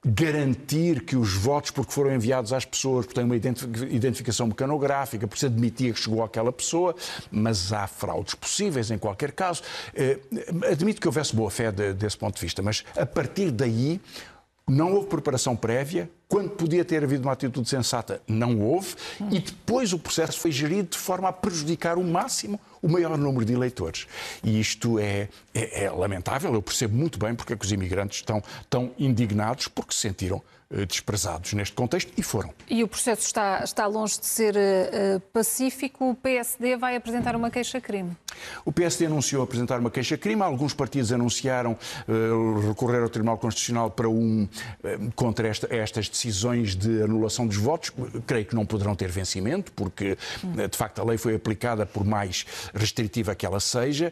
garantir 0.03 1.03
que 1.03 1.15
os 1.15 1.33
votos, 1.33 1.69
porque 1.69 1.91
foram 1.91 2.13
enviados 2.13 2.51
às 2.51 2.65
pessoas, 2.65 3.05
porque 3.05 3.21
têm 3.21 3.23
uma 3.23 3.35
identificação 3.35 4.47
mecanográfica, 4.47 5.27
porque 5.27 5.39
se 5.39 5.45
admitia 5.45 5.93
que 5.93 5.99
chegou 5.99 6.23
àquela 6.23 6.51
pessoa, 6.51 6.95
mas 7.31 7.71
há 7.71 7.85
fraudes 7.85 8.33
possíveis 8.33 8.89
em 8.89 8.97
qualquer 8.97 9.31
caso. 9.31 9.61
Eh, 9.93 10.19
admito 10.71 10.99
que 10.99 11.07
houvesse 11.07 11.35
boa 11.35 11.51
fé 11.51 11.71
desse 11.71 12.17
ponto 12.17 12.35
de 12.35 12.41
vista, 12.41 12.63
mas 12.63 12.83
a 12.97 13.05
partir 13.05 13.51
daí 13.51 14.01
não 14.71 14.93
houve 14.93 15.07
preparação 15.07 15.53
prévia, 15.53 16.09
quando 16.29 16.51
podia 16.51 16.85
ter 16.85 17.03
havido 17.03 17.23
uma 17.23 17.33
atitude 17.33 17.67
sensata, 17.67 18.21
não 18.25 18.61
houve, 18.61 18.95
e 19.29 19.37
depois 19.37 19.91
o 19.91 19.99
processo 19.99 20.39
foi 20.39 20.49
gerido 20.49 20.91
de 20.91 20.97
forma 20.97 21.27
a 21.27 21.33
prejudicar 21.33 21.97
o 21.97 22.03
máximo 22.03 22.57
o 22.81 22.87
maior 22.87 23.17
número 23.17 23.43
de 23.43 23.51
eleitores. 23.51 24.07
E 24.41 24.61
isto 24.61 24.97
é, 24.97 25.27
é, 25.53 25.83
é 25.83 25.91
lamentável, 25.91 26.53
eu 26.53 26.61
percebo 26.61 26.95
muito 26.95 27.19
bem 27.19 27.35
porque 27.35 27.51
é 27.51 27.57
que 27.57 27.65
os 27.65 27.71
imigrantes 27.73 28.19
estão 28.19 28.41
tão 28.69 28.91
indignados, 28.97 29.67
porque 29.67 29.93
se 29.93 29.99
sentiram 29.99 30.41
desprezados 30.87 31.53
neste 31.53 31.75
contexto 31.75 32.11
e 32.17 32.23
foram. 32.23 32.53
E 32.69 32.83
o 32.83 32.87
processo 32.87 33.25
está, 33.25 33.61
está 33.63 33.85
longe 33.87 34.19
de 34.19 34.25
ser 34.25 34.55
uh, 34.55 35.19
pacífico. 35.33 36.11
O 36.11 36.15
PSD 36.15 36.77
vai 36.77 36.95
apresentar 36.95 37.35
uma 37.35 37.49
queixa-crime. 37.49 38.11
O 38.63 38.71
PSD 38.71 39.07
anunciou 39.07 39.43
apresentar 39.43 39.79
uma 39.79 39.91
queixa-crime. 39.91 40.41
Alguns 40.41 40.73
partidos 40.73 41.11
anunciaram 41.11 41.77
uh, 42.07 42.67
recorrer 42.69 43.01
ao 43.01 43.09
Tribunal 43.09 43.37
Constitucional 43.37 43.91
para 43.91 44.07
um 44.07 44.43
uh, 44.43 45.11
contra 45.15 45.47
esta, 45.47 45.67
estas 45.73 46.07
decisões 46.07 46.75
de 46.75 47.03
anulação 47.03 47.45
dos 47.45 47.57
votos. 47.57 47.91
Creio 48.25 48.45
que 48.45 48.55
não 48.55 48.65
poderão 48.65 48.95
ter 48.95 49.09
vencimento, 49.09 49.71
porque 49.73 50.17
de 50.69 50.77
facto 50.77 50.99
a 50.99 51.03
lei 51.03 51.17
foi 51.17 51.35
aplicada 51.35 51.85
por 51.85 52.05
mais 52.05 52.45
restritiva 52.73 53.35
que 53.35 53.45
ela 53.45 53.59
seja, 53.59 54.11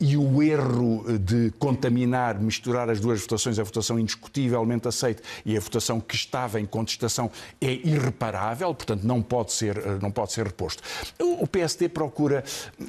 e 0.00 0.16
o 0.16 0.42
erro 0.42 1.18
de 1.18 1.52
contaminar, 1.58 2.38
misturar 2.40 2.88
as 2.88 3.00
duas 3.00 3.20
votações, 3.20 3.58
a 3.58 3.62
votação 3.62 3.98
indiscutivelmente 3.98 4.88
aceita 4.88 5.22
e 5.44 5.56
a 5.56 5.60
votação 5.60 5.89
situação 5.90 6.00
que 6.00 6.14
estava 6.14 6.60
em 6.60 6.66
contestação 6.66 7.30
é 7.60 7.72
irreparável, 7.72 8.72
portanto 8.74 9.02
não 9.04 9.20
pode 9.20 9.52
ser, 9.52 9.76
eh, 9.78 9.98
não 10.00 10.10
pode 10.10 10.32
ser 10.32 10.46
reposto. 10.46 10.82
O 11.18 11.46
PSD 11.46 11.88
procura 11.88 12.44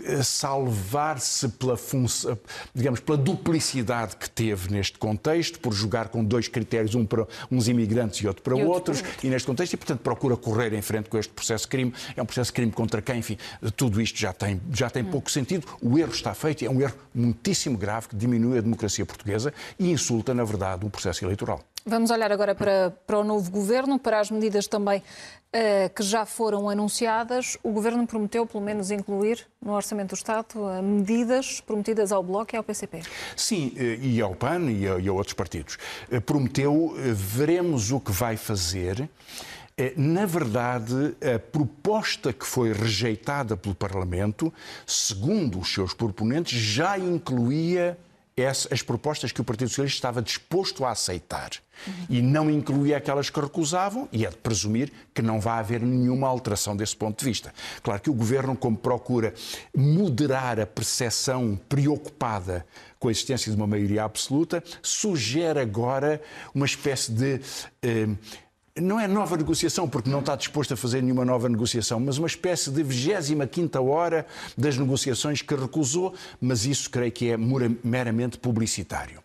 eh, 0.05 0.23
salvar-se 0.23 1.49
pela 1.49 1.77
função, 1.77 2.37
digamos, 2.73 2.99
pela 2.99 3.17
duplicidade 3.17 4.15
que 4.15 4.29
teve 4.29 4.71
neste 4.71 4.97
contexto, 4.97 5.59
por 5.59 5.73
jogar 5.73 6.09
com 6.09 6.23
dois 6.23 6.47
critérios, 6.47 6.93
um 6.93 7.05
para 7.05 7.27
uns 7.49 7.67
imigrantes 7.67 8.19
e 8.21 8.27
outro 8.27 8.43
para 8.43 8.57
e 8.57 8.63
outros, 8.63 9.01
outro 9.01 9.27
e 9.27 9.29
neste 9.29 9.47
contexto, 9.47 9.73
e 9.73 9.77
portanto 9.77 10.01
procura 10.01 10.37
correr 10.37 10.73
em 10.73 10.81
frente 10.81 11.09
com 11.09 11.17
este 11.17 11.33
processo 11.33 11.65
de 11.65 11.69
crime. 11.69 11.93
É 12.15 12.21
um 12.21 12.25
processo 12.25 12.49
de 12.49 12.53
crime 12.53 12.71
contra 12.71 13.01
quem, 13.01 13.19
enfim, 13.19 13.37
tudo 13.75 14.01
isto 14.01 14.19
já 14.19 14.33
tem, 14.33 14.61
já 14.71 14.89
tem 14.89 15.03
pouco 15.03 15.31
sentido. 15.31 15.67
O 15.81 15.97
erro 15.97 16.11
está 16.11 16.33
feito, 16.33 16.63
é 16.63 16.69
um 16.69 16.79
erro 16.81 16.95
muitíssimo 17.13 17.77
grave 17.77 18.09
que 18.09 18.15
diminui 18.15 18.57
a 18.57 18.61
democracia 18.61 19.05
portuguesa 19.05 19.53
e 19.79 19.89
insulta, 19.89 20.33
na 20.33 20.43
verdade, 20.43 20.85
o 20.85 20.89
processo 20.89 21.25
eleitoral. 21.25 21.63
Vamos 21.85 22.11
olhar 22.11 22.31
agora 22.31 22.53
para, 22.53 22.93
para 23.07 23.17
o 23.17 23.23
novo 23.23 23.49
governo, 23.49 23.97
para 23.97 24.19
as 24.19 24.29
medidas 24.29 24.67
também 24.67 24.99
uh, 24.99 25.89
que 25.95 26.03
já 26.03 26.27
foram 26.27 26.69
anunciadas. 26.69 27.57
O 27.63 27.71
governo 27.71 28.05
prometeu, 28.05 28.45
pelo 28.45 28.63
menos, 28.63 28.91
incluir 28.91 29.47
no 29.59 29.73
Orçamento 29.73 30.09
do 30.09 30.15
Estado 30.15 30.59
uh, 30.59 30.83
medidas 30.83 31.59
prometidas 31.59 32.11
ao 32.11 32.21
Bloco 32.21 32.55
e 32.55 32.57
ao 32.57 32.63
PCP. 32.63 33.01
Sim, 33.35 33.73
eh, 33.75 33.97
e 33.99 34.21
ao 34.21 34.35
PAN 34.35 34.71
e 34.71 34.87
a, 34.87 34.99
e 34.99 35.07
a 35.07 35.13
outros 35.13 35.33
partidos. 35.33 35.77
Prometeu, 36.25 36.93
veremos 37.15 37.91
o 37.91 37.99
que 37.99 38.11
vai 38.11 38.37
fazer. 38.37 39.09
Na 39.97 40.25
verdade, 40.27 41.15
a 41.35 41.39
proposta 41.39 42.31
que 42.31 42.45
foi 42.45 42.71
rejeitada 42.71 43.57
pelo 43.57 43.73
Parlamento, 43.73 44.53
segundo 44.85 45.59
os 45.59 45.73
seus 45.73 45.93
proponentes, 45.93 46.59
já 46.59 46.99
incluía 46.99 47.97
as 48.71 48.81
propostas 48.81 49.31
que 49.31 49.41
o 49.41 49.43
Partido 49.43 49.69
Socialista 49.69 49.97
estava 49.97 50.21
disposto 50.21 50.85
a 50.85 50.91
aceitar 50.91 51.51
e 52.09 52.21
não 52.21 52.49
incluía 52.49 52.97
aquelas 52.97 53.29
que 53.29 53.39
recusavam, 53.39 54.07
e 54.11 54.25
é 54.25 54.29
de 54.29 54.37
presumir 54.37 54.91
que 55.13 55.21
não 55.21 55.39
vai 55.39 55.59
haver 55.59 55.81
nenhuma 55.81 56.27
alteração 56.27 56.75
desse 56.75 56.95
ponto 56.95 57.19
de 57.19 57.25
vista. 57.25 57.53
Claro 57.81 58.01
que 58.01 58.09
o 58.09 58.13
Governo, 58.13 58.55
como 58.55 58.77
procura 58.77 59.33
moderar 59.75 60.59
a 60.59 60.65
percepção 60.65 61.59
preocupada 61.67 62.65
com 62.99 63.07
a 63.07 63.11
existência 63.11 63.51
de 63.51 63.57
uma 63.57 63.67
maioria 63.67 64.03
absoluta, 64.03 64.63
sugere 64.81 65.59
agora 65.59 66.21
uma 66.53 66.65
espécie 66.65 67.11
de. 67.11 67.41
Eh, 67.81 68.07
não 68.79 68.99
é 68.99 69.07
nova 69.07 69.35
negociação, 69.35 69.87
porque 69.87 70.09
não 70.09 70.19
está 70.19 70.35
disposto 70.35 70.73
a 70.73 70.77
fazer 70.77 71.01
nenhuma 71.01 71.25
nova 71.25 71.49
negociação, 71.49 71.99
mas 71.99 72.17
uma 72.17 72.27
espécie 72.27 72.71
de 72.71 72.83
25 72.83 73.81
hora 73.81 74.25
das 74.57 74.77
negociações 74.77 75.41
que 75.41 75.55
recusou, 75.55 76.13
mas 76.39 76.65
isso 76.65 76.89
creio 76.89 77.11
que 77.11 77.31
é 77.31 77.37
meramente 77.37 78.37
publicitário. 78.37 79.21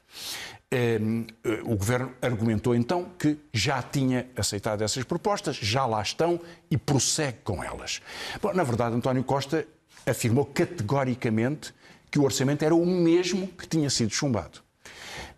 Ehm, 0.69 1.27
eh, 1.45 1.61
o 1.65 1.77
governo 1.77 2.13
argumentou 2.21 2.75
então 2.75 3.13
que 3.17 3.39
já 3.53 3.81
tinha 3.81 4.29
aceitado 4.37 4.83
essas 4.83 5.05
propostas, 5.05 5.57
já 5.57 5.87
lá 5.87 6.03
estão 6.03 6.41
e 6.69 6.77
prossegue 6.77 7.39
com 7.45 7.63
elas. 7.63 8.03
Bom, 8.43 8.53
na 8.53 8.65
verdade, 8.65 8.97
António 8.97 9.23
Costa 9.23 9.65
afirmou 10.05 10.45
categoricamente 10.45 11.73
que 12.11 12.19
o 12.19 12.25
orçamento 12.25 12.65
era 12.65 12.75
o 12.75 12.85
mesmo 12.85 13.47
que 13.47 13.67
tinha 13.69 13.89
sido 13.89 14.13
chumbado. 14.13 14.61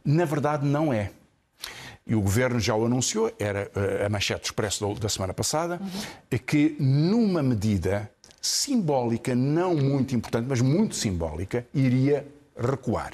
Na 0.03 0.25
verdade, 0.25 0.65
não 0.65 0.93
é 0.93 1.11
e 2.09 2.15
o 2.15 2.21
Governo 2.23 2.59
já 2.59 2.75
o 2.75 2.87
anunciou, 2.87 3.31
era 3.39 3.71
eh, 3.77 4.07
a 4.07 4.09
manchete 4.09 4.47
Expresso 4.47 4.95
da 4.95 5.11
semana 5.11 5.35
passada, 5.35 5.79
uhum. 5.81 6.39
que 6.39 6.75
numa 6.81 7.43
medida 7.43 8.11
simbólica, 8.41 9.35
não 9.35 9.75
muito 9.75 10.17
importante, 10.17 10.47
mas 10.49 10.61
muito 10.63 10.97
simbólica, 10.97 11.67
iria 11.75 12.27
recuar. 12.57 13.13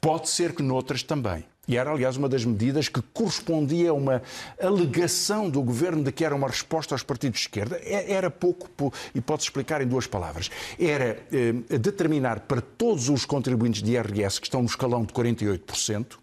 Pode 0.00 0.30
ser 0.30 0.54
que 0.54 0.62
noutras 0.62 1.02
também. 1.02 1.44
E 1.68 1.76
era, 1.76 1.90
aliás, 1.90 2.16
uma 2.16 2.28
das 2.28 2.44
medidas 2.44 2.88
que 2.88 3.00
correspondia 3.12 3.90
a 3.90 3.92
uma 3.92 4.22
alegação 4.60 5.48
do 5.48 5.62
governo 5.62 6.02
de 6.02 6.10
que 6.10 6.24
era 6.24 6.34
uma 6.34 6.48
resposta 6.48 6.94
aos 6.94 7.02
partidos 7.02 7.38
de 7.38 7.46
esquerda. 7.46 7.78
Era 7.84 8.28
pouco, 8.30 8.92
e 9.14 9.20
pode-se 9.20 9.48
explicar 9.48 9.80
em 9.80 9.86
duas 9.86 10.06
palavras. 10.06 10.50
Era 10.78 11.22
eh, 11.30 11.78
determinar 11.78 12.40
para 12.40 12.60
todos 12.60 13.08
os 13.08 13.24
contribuintes 13.24 13.82
de 13.82 13.92
IRS 13.92 14.40
que 14.40 14.46
estão 14.46 14.62
no 14.62 14.66
escalão 14.66 15.04
de 15.04 15.12
48%, 15.12 16.16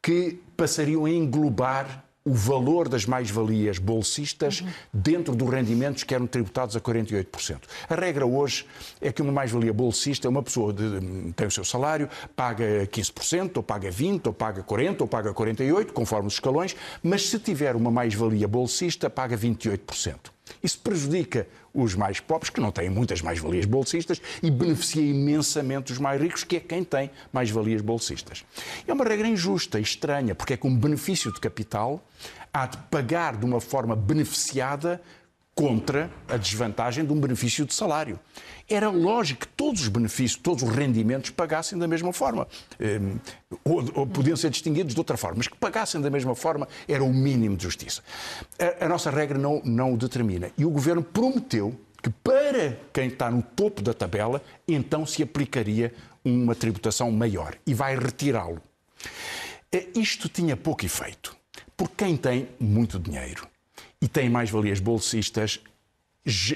que 0.00 0.38
passariam 0.58 1.04
a 1.04 1.10
englobar 1.10 2.04
o 2.24 2.34
valor 2.34 2.88
das 2.88 3.06
mais-valias 3.06 3.78
bolsistas 3.78 4.60
uhum. 4.60 4.68
dentro 4.92 5.36
dos 5.36 5.48
rendimentos 5.48 6.02
que 6.02 6.12
eram 6.12 6.26
tributados 6.26 6.74
a 6.76 6.80
48%. 6.80 7.60
A 7.88 7.94
regra 7.94 8.26
hoje 8.26 8.66
é 9.00 9.12
que 9.12 9.22
uma 9.22 9.30
mais-valia 9.30 9.72
bolsista 9.72 10.26
é 10.26 10.28
uma 10.28 10.42
pessoa 10.42 10.74
que 10.74 11.32
tem 11.36 11.46
o 11.46 11.50
seu 11.50 11.64
salário, 11.64 12.08
paga 12.34 12.86
15%, 12.88 13.56
ou 13.56 13.62
paga 13.62 13.88
20%, 13.88 14.26
ou 14.26 14.32
paga 14.32 14.62
40%, 14.64 15.00
ou 15.00 15.06
paga 15.06 15.32
48%, 15.32 15.92
conforme 15.92 16.26
os 16.26 16.34
escalões, 16.34 16.74
mas 17.04 17.22
se 17.28 17.38
tiver 17.38 17.76
uma 17.76 17.90
mais-valia 17.90 18.48
bolsista, 18.48 19.08
paga 19.08 19.38
28%. 19.38 20.16
Isso 20.62 20.78
prejudica 20.80 21.46
os 21.72 21.94
mais 21.94 22.18
pobres, 22.20 22.50
que 22.50 22.60
não 22.60 22.72
têm 22.72 22.90
muitas 22.90 23.22
mais-valias 23.22 23.64
bolsistas, 23.64 24.20
e 24.42 24.50
beneficia 24.50 25.02
imensamente 25.02 25.92
os 25.92 25.98
mais 25.98 26.20
ricos, 26.20 26.44
que 26.44 26.56
é 26.56 26.60
quem 26.60 26.82
tem 26.82 27.10
mais-valias 27.32 27.80
bolsistas. 27.80 28.44
É 28.86 28.92
uma 28.92 29.04
regra 29.04 29.28
injusta 29.28 29.78
e 29.78 29.82
estranha, 29.82 30.34
porque 30.34 30.54
é 30.54 30.58
um 30.64 30.76
benefício 30.76 31.32
de 31.32 31.40
capital 31.40 32.02
há 32.52 32.66
de 32.66 32.78
pagar 32.90 33.36
de 33.36 33.44
uma 33.44 33.60
forma 33.60 33.94
beneficiada 33.94 35.00
contra 35.58 36.08
a 36.28 36.36
desvantagem 36.36 37.04
de 37.04 37.12
um 37.12 37.20
benefício 37.20 37.66
de 37.66 37.74
salário. 37.74 38.20
Era 38.68 38.90
lógico 38.90 39.40
que 39.40 39.48
todos 39.48 39.80
os 39.80 39.88
benefícios, 39.88 40.40
todos 40.40 40.62
os 40.62 40.68
rendimentos 40.68 41.30
pagassem 41.30 41.76
da 41.76 41.88
mesma 41.88 42.12
forma. 42.12 42.46
Ehm, 42.78 43.16
ou, 43.64 43.84
ou 43.92 44.06
podiam 44.06 44.36
ser 44.36 44.50
distinguidos 44.50 44.94
de 44.94 45.00
outra 45.00 45.16
forma, 45.16 45.38
mas 45.38 45.48
que 45.48 45.56
pagassem 45.56 46.00
da 46.00 46.10
mesma 46.10 46.36
forma 46.36 46.68
era 46.86 47.02
o 47.02 47.12
mínimo 47.12 47.56
de 47.56 47.64
justiça. 47.64 48.04
A, 48.56 48.84
a 48.84 48.88
nossa 48.88 49.10
regra 49.10 49.36
não, 49.36 49.60
não 49.64 49.94
o 49.94 49.96
determina. 49.96 50.48
E 50.56 50.64
o 50.64 50.70
governo 50.70 51.02
prometeu 51.02 51.74
que 52.00 52.10
para 52.10 52.78
quem 52.92 53.08
está 53.08 53.28
no 53.28 53.42
topo 53.42 53.82
da 53.82 53.92
tabela, 53.92 54.40
então 54.68 55.04
se 55.04 55.24
aplicaria 55.24 55.92
uma 56.24 56.54
tributação 56.54 57.10
maior 57.10 57.56
e 57.66 57.74
vai 57.74 57.98
retirá-lo. 57.98 58.62
Eh, 59.72 59.88
isto 59.96 60.28
tinha 60.28 60.56
pouco 60.56 60.86
efeito, 60.86 61.36
porque 61.76 62.04
quem 62.04 62.16
tem 62.16 62.48
muito 62.60 62.96
dinheiro 62.96 63.48
e 64.00 64.08
tem 64.08 64.28
mais-valias 64.28 64.80
bolsistas, 64.80 65.60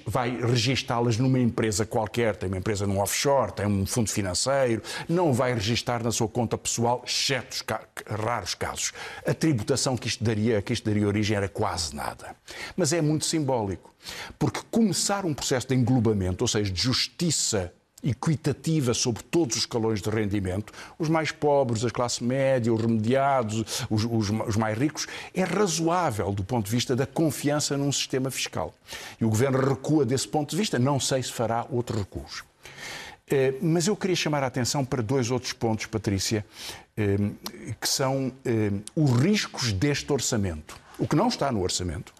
vai 0.06 0.38
registá-las 0.38 1.16
numa 1.16 1.38
empresa 1.38 1.86
qualquer, 1.86 2.36
tem 2.36 2.48
uma 2.48 2.58
empresa 2.58 2.86
num 2.86 2.98
offshore, 2.98 3.52
tem 3.52 3.66
um 3.66 3.86
fundo 3.86 4.10
financeiro, 4.10 4.82
não 5.08 5.32
vai 5.32 5.54
registar 5.54 6.02
na 6.02 6.10
sua 6.10 6.28
conta 6.28 6.58
pessoal, 6.58 7.02
exceto 7.06 7.64
raros 8.06 8.54
casos. 8.54 8.92
A 9.26 9.32
tributação 9.32 9.96
que 9.96 10.08
isto, 10.08 10.22
daria, 10.22 10.60
que 10.60 10.72
isto 10.72 10.84
daria 10.84 11.06
origem 11.06 11.36
era 11.36 11.48
quase 11.48 11.96
nada. 11.96 12.36
Mas 12.76 12.92
é 12.92 13.00
muito 13.00 13.24
simbólico, 13.24 13.94
porque 14.38 14.60
começar 14.70 15.24
um 15.24 15.32
processo 15.32 15.68
de 15.68 15.74
englobamento, 15.74 16.44
ou 16.44 16.48
seja, 16.48 16.70
de 16.70 16.82
justiça 16.82 17.72
equitativa 18.02 18.92
sobre 18.94 19.22
todos 19.22 19.56
os 19.56 19.62
escalões 19.62 20.02
de 20.02 20.10
rendimento, 20.10 20.72
os 20.98 21.08
mais 21.08 21.30
pobres, 21.30 21.84
a 21.84 21.90
classe 21.90 22.22
média, 22.24 22.72
os 22.72 22.80
remediados, 22.80 23.86
os, 23.88 24.04
os, 24.04 24.30
os, 24.30 24.56
mais 24.56 24.76
ricos, 24.76 25.06
é 25.34 25.44
razoável 25.44 26.32
do 26.32 26.42
ponto 26.42 26.66
de 26.66 26.70
vista 26.70 26.96
da 26.96 27.06
confiança 27.06 27.76
num 27.76 27.92
sistema 27.92 28.30
fiscal. 28.30 28.74
E 29.20 29.24
o 29.24 29.28
Governo 29.28 29.58
recua 29.58 30.04
desse 30.04 30.26
ponto 30.26 30.50
de 30.50 30.56
vista, 30.56 30.78
não 30.78 30.98
sei 30.98 31.22
se 31.22 31.32
fará 31.32 31.66
outro 31.70 31.98
recurso. 31.98 32.44
Eh, 33.30 33.54
mas 33.62 33.86
eu 33.86 33.96
queria 33.96 34.16
chamar 34.16 34.42
a 34.42 34.46
atenção 34.46 34.84
para 34.84 35.02
dois 35.02 35.30
outros 35.30 35.52
pontos, 35.52 35.86
Patrícia, 35.86 36.44
eh, 36.96 37.16
que 37.80 37.88
são 37.88 38.32
eh, 38.44 38.70
os 38.94 39.10
riscos 39.12 39.72
deste 39.72 40.12
orçamento. 40.12 40.76
O 40.98 41.06
que 41.06 41.16
não 41.16 41.28
está 41.28 41.50
no 41.50 41.62
orçamento, 41.62 42.12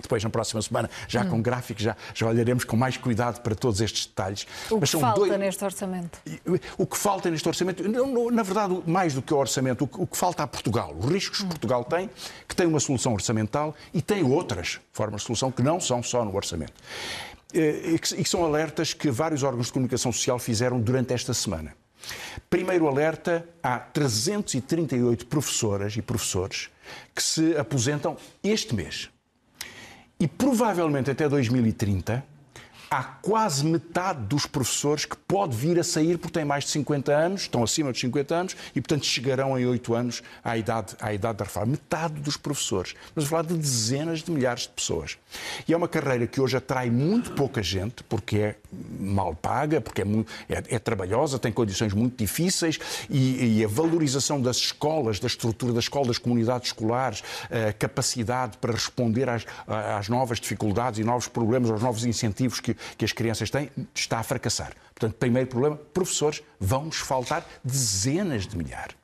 depois, 0.00 0.22
na 0.22 0.30
próxima 0.30 0.60
semana, 0.62 0.90
já 1.06 1.22
hum. 1.22 1.30
com 1.30 1.42
gráficos, 1.42 1.82
já, 1.82 1.96
já 2.14 2.26
olharemos 2.26 2.64
com 2.64 2.76
mais 2.76 2.96
cuidado 2.96 3.40
para 3.40 3.54
todos 3.54 3.80
estes 3.80 4.06
detalhes. 4.06 4.46
O 4.70 4.80
que 4.80 4.86
falta 4.86 5.20
dois... 5.20 5.38
neste 5.38 5.64
orçamento? 5.64 6.18
O 6.76 6.86
que 6.86 6.96
falta 6.96 7.30
neste 7.30 7.48
orçamento, 7.48 7.82
na 8.30 8.42
verdade, 8.42 8.82
mais 8.86 9.14
do 9.14 9.22
que 9.22 9.32
o 9.32 9.36
orçamento, 9.36 9.88
o 9.96 10.06
que 10.06 10.16
falta 10.16 10.42
a 10.42 10.46
Portugal, 10.46 10.94
os 10.98 11.10
riscos 11.10 11.38
que 11.38 11.44
hum. 11.44 11.48
Portugal 11.48 11.84
tem, 11.84 12.10
que 12.46 12.54
tem 12.54 12.66
uma 12.66 12.80
solução 12.80 13.12
orçamental 13.12 13.74
e 13.92 14.02
tem 14.02 14.22
outras 14.22 14.80
formas 14.92 15.22
de 15.22 15.26
solução 15.26 15.50
que 15.50 15.62
não 15.62 15.80
são 15.80 16.02
só 16.02 16.24
no 16.24 16.34
orçamento. 16.34 16.74
Eh, 17.52 17.94
e 17.94 17.98
que 17.98 18.28
são 18.28 18.44
alertas 18.44 18.92
que 18.92 19.10
vários 19.10 19.42
órgãos 19.42 19.66
de 19.66 19.72
comunicação 19.72 20.12
social 20.12 20.38
fizeram 20.38 20.80
durante 20.80 21.14
esta 21.14 21.32
semana. 21.32 21.74
Primeiro 22.48 22.86
alerta, 22.86 23.46
há 23.62 23.78
338 23.78 25.26
professoras 25.26 25.96
e 25.96 26.02
professores 26.02 26.70
que 27.14 27.22
se 27.22 27.56
aposentam 27.56 28.16
este 28.42 28.74
mês. 28.74 29.10
E 30.20 30.26
provavelmente 30.26 31.10
até 31.10 31.28
2030 31.28 32.37
há 32.90 33.02
quase 33.02 33.64
metade 33.64 34.20
dos 34.20 34.46
professores 34.46 35.04
que 35.04 35.16
pode 35.16 35.56
vir 35.56 35.78
a 35.78 35.84
sair 35.84 36.18
porque 36.18 36.32
têm 36.32 36.44
mais 36.44 36.64
de 36.64 36.70
50 36.70 37.12
anos, 37.12 37.42
estão 37.42 37.62
acima 37.62 37.92
dos 37.92 38.00
50 38.00 38.34
anos 38.34 38.56
e, 38.74 38.80
portanto, 38.80 39.04
chegarão 39.04 39.58
em 39.58 39.66
8 39.66 39.94
anos 39.94 40.22
à 40.42 40.56
idade, 40.56 40.96
à 41.00 41.12
idade 41.12 41.38
da 41.38 41.44
reforma. 41.44 41.72
Metade 41.72 42.14
dos 42.20 42.36
professores. 42.36 42.94
Mas 43.14 43.24
falar 43.24 43.42
de 43.42 43.54
dezenas 43.54 44.22
de 44.22 44.30
milhares 44.30 44.62
de 44.62 44.70
pessoas. 44.70 45.18
E 45.66 45.72
é 45.72 45.76
uma 45.76 45.88
carreira 45.88 46.26
que 46.26 46.40
hoje 46.40 46.56
atrai 46.56 46.90
muito 46.90 47.32
pouca 47.32 47.62
gente, 47.62 48.02
porque 48.04 48.36
é 48.38 48.56
mal 48.98 49.34
paga, 49.34 49.80
porque 49.80 50.02
é, 50.02 50.04
muito, 50.04 50.30
é, 50.48 50.62
é 50.68 50.78
trabalhosa, 50.78 51.38
tem 51.38 51.52
condições 51.52 51.92
muito 51.92 52.16
difíceis 52.16 52.78
e, 53.08 53.58
e, 53.58 53.64
a 53.64 53.68
valorização 53.68 54.40
das 54.40 54.56
escolas, 54.56 55.18
da 55.18 55.26
estrutura 55.26 55.72
da 55.72 55.80
escola, 55.80 56.06
das 56.08 56.18
comunidades 56.18 56.68
escolares, 56.68 57.22
a 57.68 57.72
capacidade 57.72 58.58
para 58.58 58.72
responder 58.72 59.28
às, 59.28 59.44
às 59.66 60.08
novas 60.08 60.40
dificuldades 60.40 61.00
e 61.00 61.04
novos 61.04 61.28
problemas, 61.28 61.70
aos 61.70 61.82
novos 61.82 62.04
incentivos 62.04 62.60
que, 62.60 62.76
que 62.96 63.04
as 63.04 63.12
crianças 63.12 63.50
têm, 63.50 63.70
está 63.94 64.18
a 64.18 64.22
fracassar. 64.22 64.72
Portanto, 64.94 65.16
primeiro 65.16 65.48
problema, 65.48 65.76
professores, 65.76 66.42
vão-nos 66.58 66.96
faltar 66.96 67.46
dezenas 67.64 68.46
de 68.46 68.56
milhares. 68.56 68.96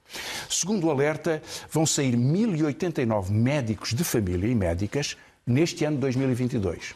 Segundo 0.49 0.87
o 0.87 0.91
alerta, 0.91 1.43
vão 1.71 1.87
sair 1.87 2.17
1.089 2.17 3.31
médicos 3.31 3.95
de 3.95 4.05
família 4.05 4.49
e 4.49 4.55
médicas 4.55 5.17
neste 5.47 5.85
ano 5.85 5.97
de 5.97 6.03
2022. 6.03 6.95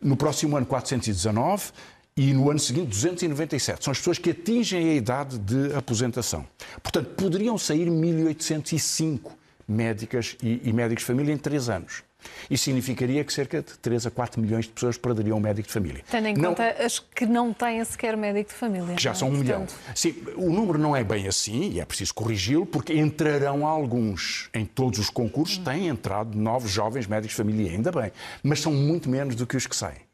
No 0.00 0.16
próximo 0.16 0.56
ano, 0.56 0.66
419 0.66 1.72
e 2.16 2.32
no 2.32 2.50
ano 2.50 2.58
seguinte 2.58 2.88
297. 2.88 3.84
São 3.84 3.92
as 3.92 3.98
pessoas 3.98 4.18
que 4.18 4.30
atingem 4.30 4.90
a 4.90 4.94
idade 4.94 5.38
de 5.38 5.74
aposentação. 5.74 6.46
Portanto, 6.82 7.10
poderiam 7.14 7.56
sair 7.56 7.88
1.805 7.88 9.32
médicas 9.66 10.36
e, 10.42 10.60
e 10.64 10.72
médicos 10.72 11.02
de 11.02 11.06
família 11.06 11.32
em 11.32 11.38
três 11.38 11.68
anos. 11.68 12.02
Isso 12.50 12.64
significaria 12.64 13.24
que 13.24 13.32
cerca 13.32 13.62
de 13.62 13.78
3 13.78 14.06
a 14.06 14.10
4 14.10 14.40
milhões 14.40 14.66
de 14.66 14.72
pessoas 14.72 14.96
perderiam 14.96 15.38
um 15.38 15.40
médico 15.40 15.68
de 15.68 15.72
família. 15.72 16.02
Tendo 16.10 16.28
em 16.28 16.34
não, 16.34 16.50
conta 16.50 16.68
as 16.84 16.98
que 16.98 17.26
não 17.26 17.52
têm 17.52 17.84
sequer 17.84 18.16
médico 18.16 18.50
de 18.50 18.56
família. 18.56 18.94
Que 18.94 19.02
já 19.02 19.14
são 19.14 19.28
um 19.28 19.32
milhão. 19.32 19.66
Sim, 19.94 20.14
o 20.36 20.50
número 20.50 20.78
não 20.78 20.94
é 20.96 21.04
bem 21.04 21.26
assim 21.26 21.70
e 21.70 21.80
é 21.80 21.84
preciso 21.84 22.14
corrigi-lo 22.14 22.66
porque 22.66 22.94
entrarão 22.94 23.66
alguns. 23.66 24.48
Em 24.54 24.64
todos 24.64 24.98
os 24.98 25.10
concursos 25.10 25.58
hum. 25.58 25.64
têm 25.64 25.88
entrado 25.88 26.36
novos 26.36 26.70
jovens 26.70 27.06
médicos 27.06 27.30
de 27.30 27.36
família, 27.36 27.70
ainda 27.70 27.92
bem. 27.92 28.12
Mas 28.42 28.60
são 28.60 28.72
muito 28.72 29.08
menos 29.08 29.34
do 29.34 29.46
que 29.46 29.56
os 29.56 29.66
que 29.66 29.76
saem. 29.76 30.09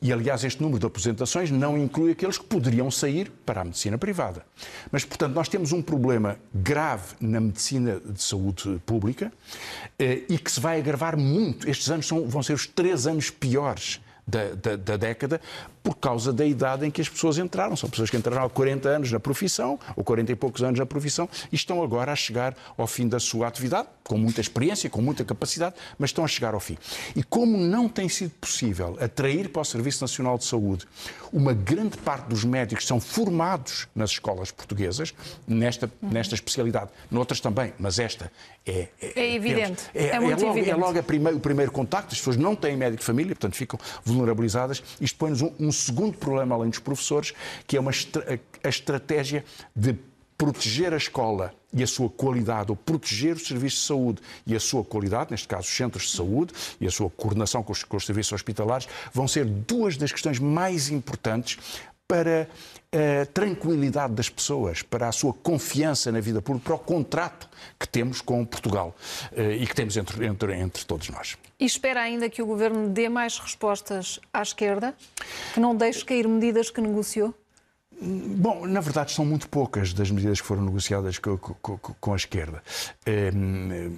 E, 0.00 0.12
aliás, 0.12 0.44
este 0.44 0.62
número 0.62 0.78
de 0.78 0.86
aposentações 0.86 1.50
não 1.50 1.76
inclui 1.76 2.12
aqueles 2.12 2.38
que 2.38 2.44
poderiam 2.44 2.90
sair 2.90 3.30
para 3.44 3.60
a 3.60 3.64
medicina 3.64 3.98
privada. 3.98 4.44
Mas, 4.90 5.04
portanto, 5.04 5.34
nós 5.34 5.48
temos 5.48 5.72
um 5.72 5.82
problema 5.82 6.36
grave 6.54 7.14
na 7.20 7.40
medicina 7.40 8.00
de 8.04 8.22
saúde 8.22 8.80
pública 8.84 9.32
eh, 9.98 10.22
e 10.28 10.38
que 10.38 10.50
se 10.50 10.60
vai 10.60 10.78
agravar 10.78 11.16
muito. 11.16 11.68
Estes 11.68 11.90
anos 11.90 12.06
são, 12.06 12.28
vão 12.28 12.42
ser 12.42 12.52
os 12.52 12.66
três 12.66 13.06
anos 13.06 13.30
piores 13.30 14.00
da, 14.26 14.54
da, 14.54 14.76
da, 14.76 14.96
década 14.96 15.40
por 15.82 15.94
causa 15.96 16.32
da 16.32 16.44
idade 16.44 16.84
em 16.84 16.90
que 16.90 17.00
as 17.00 17.08
pessoas 17.08 17.38
entraram. 17.38 17.76
São 17.76 17.88
pessoas 17.88 18.10
que 18.10 18.16
entraram 18.16 18.44
há 18.44 18.50
40 18.50 18.88
anos 18.88 19.12
na 19.12 19.20
profissão, 19.20 19.78
ou 19.94 20.02
40 20.02 20.32
e 20.32 20.34
poucos 20.34 20.62
anos 20.62 20.78
na 20.80 20.86
profissão, 20.86 21.28
e 21.52 21.54
estão 21.54 21.82
agora 21.82 22.12
a 22.12 22.16
chegar 22.16 22.56
ao 22.76 22.86
fim 22.86 23.06
da 23.06 23.20
sua 23.20 23.46
atividade, 23.46 23.88
com 24.02 24.18
muita 24.18 24.40
experiência, 24.40 24.90
com 24.90 25.00
muita 25.00 25.24
capacidade, 25.24 25.76
mas 25.98 26.10
estão 26.10 26.24
a 26.24 26.28
chegar 26.28 26.54
ao 26.54 26.60
fim. 26.60 26.76
E 27.14 27.22
como 27.22 27.56
não 27.56 27.88
tem 27.88 28.08
sido 28.08 28.32
possível 28.32 28.96
atrair 29.00 29.48
para 29.48 29.62
o 29.62 29.64
Serviço 29.64 30.02
Nacional 30.02 30.36
de 30.38 30.44
Saúde 30.44 30.86
uma 31.32 31.52
grande 31.52 31.96
parte 31.98 32.28
dos 32.28 32.44
médicos 32.44 32.84
que 32.84 32.88
são 32.88 33.00
formados 33.00 33.86
nas 33.94 34.10
escolas 34.10 34.50
portuguesas, 34.50 35.14
nesta, 35.46 35.90
nesta 36.00 36.34
especialidade, 36.34 36.90
noutras 37.10 37.40
também, 37.40 37.72
mas 37.78 37.98
esta 37.98 38.30
é. 38.64 38.88
É, 39.00 39.20
é 39.20 39.34
evidente. 39.34 39.84
É, 39.94 40.08
é, 40.08 40.20
muito 40.20 40.42
é 40.42 40.46
logo, 40.46 40.58
evidente. 40.58 40.70
É 40.70 40.76
logo 40.76 41.02
primeiro, 41.02 41.38
o 41.38 41.40
primeiro 41.40 41.70
contacto, 41.70 42.12
as 42.12 42.18
pessoas 42.18 42.36
não 42.36 42.56
têm 42.56 42.76
médico 42.76 43.00
de 43.00 43.06
família, 43.06 43.34
portanto 43.34 43.54
ficam 43.54 43.78
vulnerabilizadas. 44.16 44.82
Isto 45.00 45.18
põe-nos 45.18 45.42
um, 45.42 45.52
um 45.60 45.72
segundo 45.72 46.16
problema, 46.16 46.54
além 46.54 46.70
dos 46.70 46.78
professores, 46.78 47.32
que 47.66 47.76
é 47.76 47.80
uma 47.80 47.92
a 48.62 48.68
estratégia 48.68 49.44
de 49.74 49.96
proteger 50.36 50.92
a 50.92 50.96
escola 50.96 51.54
e 51.72 51.82
a 51.82 51.86
sua 51.86 52.08
qualidade, 52.08 52.70
ou 52.70 52.76
proteger 52.76 53.36
o 53.36 53.38
serviço 53.38 53.76
de 53.76 53.82
saúde 53.82 54.22
e 54.46 54.54
a 54.54 54.60
sua 54.60 54.84
qualidade, 54.84 55.30
neste 55.30 55.48
caso 55.48 55.62
os 55.62 55.76
centros 55.76 56.04
de 56.04 56.16
saúde 56.16 56.52
e 56.80 56.86
a 56.86 56.90
sua 56.90 57.10
coordenação 57.10 57.62
com 57.62 57.72
os, 57.72 57.84
com 57.84 57.96
os 57.96 58.04
serviços 58.04 58.32
hospitalares, 58.32 58.88
vão 59.12 59.26
ser 59.26 59.44
duas 59.44 59.96
das 59.96 60.12
questões 60.12 60.38
mais 60.38 60.90
importantes 60.90 61.58
para 62.08 62.48
a 62.92 63.26
tranquilidade 63.26 64.14
das 64.14 64.28
pessoas, 64.28 64.82
para 64.82 65.08
a 65.08 65.12
sua 65.12 65.32
confiança 65.32 66.10
na 66.12 66.20
vida 66.20 66.40
pública, 66.40 66.66
para 66.66 66.74
o 66.76 66.78
contrato 66.78 67.48
que 67.78 67.88
temos 67.88 68.20
com 68.20 68.44
Portugal 68.44 68.94
eh, 69.32 69.56
e 69.56 69.66
que 69.66 69.74
temos 69.74 69.96
entre, 69.96 70.26
entre, 70.26 70.54
entre 70.54 70.84
todos 70.84 71.08
nós. 71.10 71.36
E 71.58 71.64
espera 71.64 72.00
ainda 72.00 72.28
que 72.28 72.42
o 72.42 72.46
Governo 72.46 72.88
dê 72.88 73.08
mais 73.08 73.38
respostas 73.38 74.20
à 74.32 74.42
esquerda, 74.42 74.94
que 75.54 75.60
não 75.60 75.74
deixe 75.74 76.04
cair 76.04 76.28
medidas 76.28 76.70
que 76.70 76.80
negociou? 76.80 77.34
Bom, 77.98 78.66
na 78.66 78.80
verdade, 78.80 79.12
são 79.12 79.24
muito 79.24 79.48
poucas 79.48 79.94
das 79.94 80.10
medidas 80.10 80.38
que 80.38 80.46
foram 80.46 80.62
negociadas 80.62 81.18
com, 81.18 81.38
com, 81.38 81.78
com 81.78 82.12
a 82.12 82.16
esquerda. 82.16 82.62
Hum, 83.34 83.90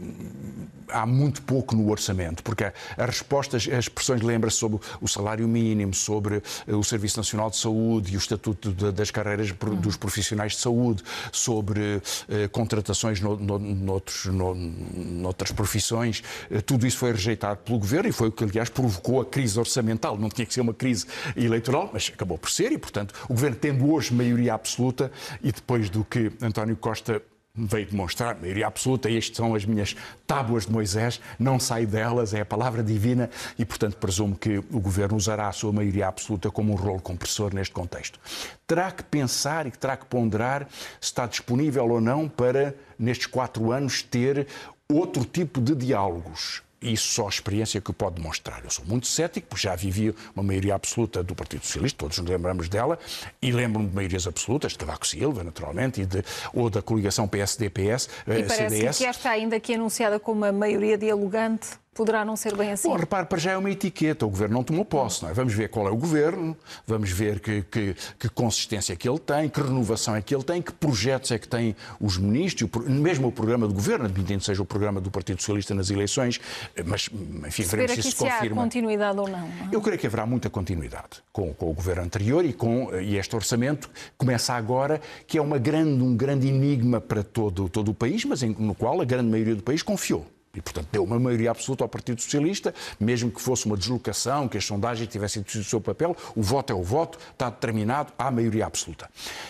há 0.88 1.04
muito 1.04 1.42
pouco 1.42 1.74
no 1.74 1.90
orçamento, 1.90 2.42
porque 2.44 2.64
as 2.64 2.74
respostas, 2.96 3.68
as 3.68 3.84
expressões 3.84 4.22
lembram-se 4.22 4.56
sobre 4.56 4.78
o 5.00 5.08
salário 5.08 5.48
mínimo, 5.48 5.92
sobre 5.92 6.42
eh, 6.66 6.74
o 6.74 6.84
Serviço 6.84 7.16
Nacional 7.16 7.50
de 7.50 7.56
Saúde 7.56 8.12
e 8.12 8.16
o 8.16 8.18
estatuto 8.18 8.70
das 8.92 9.10
carreiras 9.10 9.50
dos 9.80 9.96
profissionais 9.96 10.52
de 10.52 10.58
saúde, 10.58 11.02
sobre 11.32 12.00
eh, 12.28 12.46
contratações 12.48 13.20
no, 13.20 13.36
no, 13.36 13.58
noutros, 13.58 14.26
no, 14.26 14.54
noutras 14.54 15.50
profissões. 15.50 16.22
Eh, 16.50 16.60
tudo 16.60 16.86
isso 16.86 16.98
foi 16.98 17.10
rejeitado 17.10 17.60
pelo 17.64 17.80
governo 17.80 18.08
e 18.08 18.12
foi 18.12 18.28
o 18.28 18.32
que, 18.32 18.44
aliás, 18.44 18.68
provocou 18.68 19.20
a 19.20 19.24
crise 19.24 19.58
orçamental. 19.58 20.16
Não 20.16 20.28
tinha 20.28 20.46
que 20.46 20.54
ser 20.54 20.60
uma 20.60 20.74
crise 20.74 21.04
eleitoral, 21.36 21.90
mas 21.92 22.12
acabou 22.14 22.38
por 22.38 22.48
ser 22.48 22.70
e, 22.70 22.78
portanto, 22.78 23.12
o 23.24 23.34
governo 23.34 23.56
tendo 23.56 23.87
hoje 23.92 24.12
maioria 24.12 24.54
absoluta 24.54 25.10
e 25.42 25.52
depois 25.52 25.88
do 25.90 26.04
que 26.04 26.32
António 26.40 26.76
Costa 26.76 27.22
veio 27.66 27.86
demonstrar, 27.86 28.36
maioria 28.40 28.66
absoluta, 28.66 29.10
estas 29.10 29.36
são 29.36 29.54
as 29.54 29.64
minhas 29.64 29.96
tábuas 30.26 30.66
de 30.66 30.72
Moisés, 30.72 31.20
não 31.38 31.58
saio 31.58 31.86
delas, 31.86 32.32
é 32.32 32.40
a 32.40 32.46
palavra 32.46 32.82
divina 32.82 33.28
e, 33.58 33.64
portanto, 33.64 33.96
presumo 33.96 34.36
que 34.36 34.58
o 34.58 34.80
Governo 34.80 35.16
usará 35.16 35.48
a 35.48 35.52
sua 35.52 35.72
maioria 35.72 36.06
absoluta 36.06 36.50
como 36.50 36.72
um 36.72 36.76
rolo 36.76 37.00
compressor 37.00 37.52
neste 37.52 37.74
contexto. 37.74 38.20
Terá 38.66 38.90
que 38.92 39.02
pensar 39.02 39.66
e 39.66 39.70
terá 39.70 39.96
que 39.96 40.06
ponderar 40.06 40.68
se 41.00 41.08
está 41.08 41.26
disponível 41.26 41.88
ou 41.88 42.00
não 42.00 42.28
para, 42.28 42.76
nestes 42.98 43.26
quatro 43.26 43.72
anos, 43.72 44.02
ter 44.02 44.46
outro 44.88 45.24
tipo 45.24 45.60
de 45.60 45.74
diálogos 45.74 46.62
isso 46.80 47.14
só 47.14 47.26
a 47.26 47.28
experiência 47.28 47.80
que 47.80 47.92
pode 47.92 48.16
demonstrar. 48.16 48.62
Eu 48.64 48.70
sou 48.70 48.84
muito 48.84 49.06
cético, 49.06 49.48
porque 49.48 49.62
já 49.62 49.74
vivi 49.74 50.14
uma 50.34 50.42
maioria 50.42 50.74
absoluta 50.74 51.22
do 51.22 51.34
Partido 51.34 51.64
Socialista, 51.64 51.98
todos 51.98 52.18
nos 52.18 52.28
lembramos 52.28 52.68
dela, 52.68 52.98
e 53.42 53.50
lembro-me 53.50 53.88
de 53.88 53.94
maiorias 53.94 54.26
absolutas, 54.26 54.72
de 54.72 54.78
Cavaco 54.78 55.06
Silva, 55.06 55.42
naturalmente, 55.42 56.00
e 56.02 56.06
de, 56.06 56.22
ou 56.52 56.70
da 56.70 56.80
coligação 56.80 57.26
PSD-PS, 57.26 58.08
E 58.26 58.42
parece 58.44 58.68
CDS. 58.68 58.98
que 58.98 59.04
esta 59.04 59.30
ainda 59.30 59.56
aqui 59.56 59.74
anunciada 59.74 60.20
como 60.20 60.42
uma 60.42 60.52
maioria 60.52 60.96
dialogante 60.96 61.70
poderá 61.94 62.24
não 62.24 62.36
ser 62.36 62.56
bem 62.56 62.72
assim. 62.72 62.88
Bom, 62.88 62.96
repare, 62.96 63.26
para 63.26 63.38
já 63.38 63.52
é 63.52 63.56
uma 63.56 63.70
etiqueta. 63.70 64.24
O 64.24 64.30
governo 64.30 64.54
não 64.54 64.62
tomou 64.62 64.84
posse. 64.84 65.22
Não 65.22 65.30
é? 65.30 65.32
Vamos 65.32 65.52
ver 65.52 65.68
qual 65.68 65.88
é 65.88 65.90
o 65.90 65.96
governo, 65.96 66.56
vamos 66.86 67.10
ver 67.10 67.40
que, 67.40 67.62
que, 67.62 67.96
que, 68.18 68.28
consistência 68.28 68.92
é 68.92 68.96
que 68.96 69.08
ele 69.08 69.18
tem, 69.18 69.48
que 69.48 69.60
renovação 69.60 70.14
é 70.14 70.22
que 70.22 70.34
ele 70.34 70.44
tem, 70.44 70.62
que 70.62 70.72
projetos 70.72 71.30
é 71.30 71.38
que 71.38 71.48
têm 71.48 71.74
os 72.00 72.16
ministros, 72.16 72.70
mesmo 72.86 73.28
o 73.28 73.32
programa 73.32 73.66
do 73.66 73.74
governo, 73.74 74.04
admitindo 74.04 74.40
que 74.40 74.46
seja 74.46 74.62
o 74.62 74.64
programa 74.64 75.00
do 75.00 75.10
Partido 75.10 75.40
Socialista 75.40 75.74
nas 75.74 75.90
eleições, 75.90 76.40
mas, 76.86 77.08
enfim, 77.46 77.62
veremos 77.64 77.92
se 77.94 78.00
isso 78.00 78.10
se 78.10 78.16
confirma. 78.16 78.62
Há 78.62 78.64
continuidade 78.64 79.18
ou 79.18 79.28
não, 79.28 79.40
não. 79.40 79.72
Eu 79.72 79.80
creio 79.80 79.98
que 79.98 80.06
haverá 80.06 80.24
muita 80.24 80.48
continuidade 80.48 81.22
com, 81.32 81.52
com, 81.52 81.70
o 81.70 81.74
governo 81.74 82.02
anterior 82.02 82.44
e, 82.44 82.52
com, 82.52 82.94
e 82.94 83.16
este 83.16 83.34
orçamento 83.34 83.90
começa 84.16 84.54
agora, 84.54 85.00
que 85.26 85.38
é 85.38 85.42
uma 85.42 85.58
grande, 85.58 86.02
um 86.02 86.16
grande 86.16 86.46
enigma 86.46 87.00
para 87.00 87.22
todo, 87.22 87.68
todo 87.68 87.90
o 87.90 87.94
país, 87.94 88.24
mas 88.24 88.42
em, 88.42 88.54
no 88.58 88.74
qual 88.74 89.00
a 89.00 89.04
grande 89.04 89.30
maioria 89.30 89.56
do 89.56 89.62
país 89.62 89.82
confiou. 89.82 90.26
E, 90.58 90.60
portanto, 90.60 90.88
deu 90.90 91.04
uma 91.04 91.18
maioria 91.18 91.50
absoluta 91.50 91.84
ao 91.84 91.88
Partido 91.88 92.20
Socialista, 92.20 92.74
mesmo 92.98 93.30
que 93.30 93.40
fosse 93.40 93.66
uma 93.66 93.76
deslocação, 93.76 94.48
que 94.48 94.58
as 94.58 94.64
sondagens 94.64 95.08
tivessem 95.08 95.42
tido 95.42 95.60
o 95.60 95.64
seu 95.64 95.80
papel, 95.80 96.16
o 96.34 96.42
voto 96.42 96.72
é 96.72 96.76
o 96.76 96.82
voto, 96.82 97.18
está 97.32 97.48
determinado, 97.48 98.12
há 98.18 98.30
maioria 98.30 98.66
absoluta. 98.66 99.08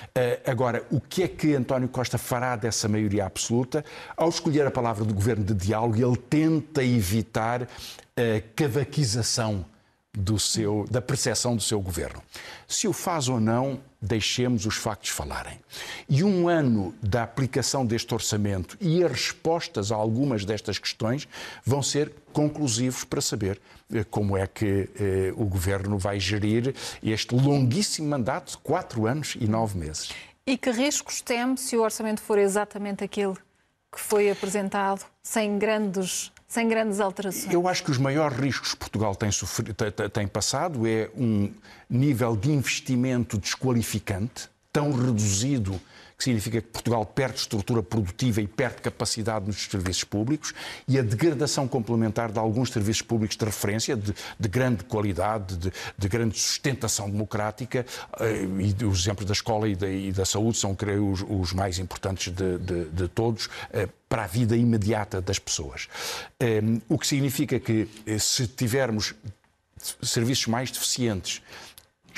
Uh, 0.09 0.51
agora, 0.51 0.85
o 0.91 1.01
que 1.01 1.23
é 1.23 1.29
que 1.29 1.55
António 1.55 1.89
Costa 1.89 2.19
fará 2.19 2.57
dessa 2.57 2.89
maioria 2.89 3.25
absoluta? 3.25 3.85
Ao 4.17 4.29
escolher 4.29 4.67
a 4.67 4.71
palavra 4.71 5.05
do 5.05 5.15
governo 5.15 5.45
de 5.45 5.55
diálogo, 5.55 5.97
ele 5.97 6.17
tenta 6.17 6.85
evitar 6.85 7.63
a 7.63 8.41
cavaquização 8.55 9.65
do 10.13 10.39
seu, 10.39 10.85
da 10.91 11.01
percepção 11.01 11.55
do 11.55 11.63
seu 11.63 11.81
governo. 11.81 12.23
Se 12.67 12.89
o 12.89 12.93
faz 12.93 13.29
ou 13.29 13.41
não, 13.41 13.81
deixemos 14.01 14.65
os 14.67 14.77
factos 14.77 15.11
falarem. 15.11 15.59
E 16.09 16.23
um 16.23 16.49
ano 16.49 16.95
da 17.03 17.23
aplicação 17.23 17.85
deste 17.85 18.15
orçamento 18.15 18.77
e 18.81 19.03
as 19.03 19.11
respostas 19.11 19.91
a 19.91 19.97
algumas 19.97 20.45
destas 20.45 20.79
questões 20.79 21.29
vão 21.65 21.83
ser 21.83 22.13
conclusivos 22.33 23.05
para 23.05 23.21
saber 23.21 23.61
eh, 23.93 24.05
como 24.05 24.37
é 24.37 24.47
que 24.47 24.89
eh, 24.99 25.33
o 25.37 25.45
governo 25.45 25.99
vai 25.99 26.21
gerir 26.21 26.75
este 27.03 27.35
longuíssimo 27.35 28.09
mandato 28.09 28.53
de 28.53 28.59
quatro 28.59 29.07
anos 29.07 29.37
e 29.41 29.49
nove 29.49 29.79
meses. 29.79 30.11
E 30.47 30.57
que 30.57 30.71
riscos 30.71 31.21
teme 31.21 31.59
se 31.59 31.77
o 31.77 31.83
orçamento 31.83 32.23
for 32.23 32.39
exatamente 32.39 33.03
aquele 33.03 33.35
que 33.93 34.01
foi 34.01 34.31
apresentado, 34.31 35.05
sem 35.23 35.59
grandes 35.59 36.31
sem 36.49 36.67
grandes 36.67 36.99
alterações? 36.99 37.53
Eu 37.53 37.69
acho 37.69 37.85
que 37.85 37.91
os 37.91 37.99
maiores 37.99 38.39
riscos 38.39 38.73
que 38.73 38.79
Portugal 38.79 39.15
tem, 39.15 39.31
sofrido, 39.31 39.75
tem 40.11 40.27
passado 40.27 40.89
é 40.89 41.11
um 41.15 41.53
nível 41.89 42.35
de 42.35 42.51
investimento 42.51 43.37
desqualificante, 43.37 44.49
tão 44.73 44.93
reduzido 44.93 45.79
que 46.19 46.25
significa 46.25 46.61
que 46.61 46.67
Portugal 46.67 47.07
perde 47.07 47.39
estrutura 47.39 47.81
produtiva 47.81 48.41
e 48.41 48.47
perde 48.49 48.83
capacidade 48.83 49.47
nos 49.47 49.63
serviços 49.67 50.03
públicos, 50.03 50.53
e 50.89 50.99
a 50.99 51.03
degradação 51.03 51.69
complementar 51.69 52.33
de 52.33 52.41
alguns 52.41 52.71
serviços 52.71 53.03
públicos 53.03 53.37
de 53.37 53.45
referência, 53.45 53.97
de, 53.97 54.13
de 54.39 54.49
grande 54.49 54.83
qualidade, 54.83 55.57
de, 55.57 55.73
de, 55.97 56.09
grande 56.09 56.37
sustentação 56.37 57.09
democrática, 57.09 57.87
eh, 58.19 58.43
e 58.81 58.85
os 58.85 59.03
exemplos 59.03 59.27
da 59.27 59.33
escola 59.33 59.69
e 59.69 59.77
da, 59.77 59.89
e 59.89 60.11
da 60.11 60.25
saúde 60.25 60.59
são, 60.59 60.75
creio, 60.75 61.09
os, 61.09 61.25
os 61.29 61.53
mais 61.53 61.79
importantes 61.79 62.33
de, 62.33 62.59
de 62.87 63.09
todos, 63.09 63.49
eh, 63.73 63.89
para 64.09 64.25
a 64.25 64.27
vida 64.27 64.57
imediata 64.57 65.21
das 65.21 65.39
pessoas. 65.39 65.89
Eh, 66.41 66.61
o 66.89 66.99
que 66.99 67.07
significa 67.07 67.61
que, 67.61 67.89
se 68.19 68.49
tivermos 68.49 69.15
serviços 70.03 70.49
mais 70.49 70.71
deficientes, 70.73 71.41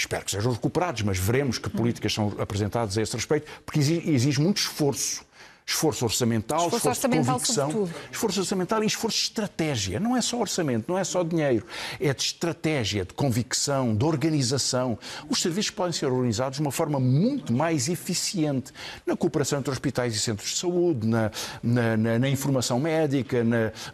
Espero 0.00 0.24
que 0.24 0.30
sejam 0.30 0.52
recuperados, 0.52 1.02
mas 1.02 1.18
veremos 1.18 1.58
que 1.58 1.68
políticas 1.68 2.14
são 2.14 2.34
apresentadas 2.38 2.96
a 2.96 3.02
esse 3.02 3.14
respeito, 3.14 3.46
porque 3.66 3.78
exige 3.78 4.40
muito 4.40 4.56
esforço 4.56 5.22
esforço 5.70 6.04
orçamental, 6.04 6.66
esforço, 6.66 6.76
esforço 6.76 6.88
orçamental 6.88 7.22
de 7.22 7.30
convicção, 7.30 7.70
sobretudo. 7.70 7.94
esforço 8.11 8.40
orçamental 8.40 8.83
e 8.83 8.87
esforço 8.87 9.16
de 9.16 9.22
estratégia. 9.22 10.00
Não 10.00 10.16
é 10.16 10.20
só 10.20 10.38
orçamento, 10.38 10.85
não 10.88 10.98
é 10.98 11.04
só 11.04 11.22
dinheiro, 11.22 11.64
é 12.00 12.12
de 12.12 12.22
estratégia, 12.22 13.04
de 13.04 13.14
convicção, 13.14 13.94
de 13.94 14.04
organização. 14.04 14.98
Os 15.28 15.40
serviços 15.40 15.70
podem 15.70 15.92
ser 15.92 16.06
organizados 16.06 16.56
de 16.56 16.62
uma 16.62 16.72
forma 16.72 16.98
muito 16.98 17.52
mais 17.52 17.88
eficiente 17.88 18.72
na 19.06 19.16
cooperação 19.16 19.61
entre 19.61 19.70
hospitais 19.70 20.14
e 20.14 20.18
centros 20.18 20.50
de 20.50 20.56
saúde, 20.56 21.06
na, 21.06 21.30
na, 21.62 21.96
na, 21.96 22.18
na 22.18 22.28
informação 22.28 22.80
médica, 22.80 23.44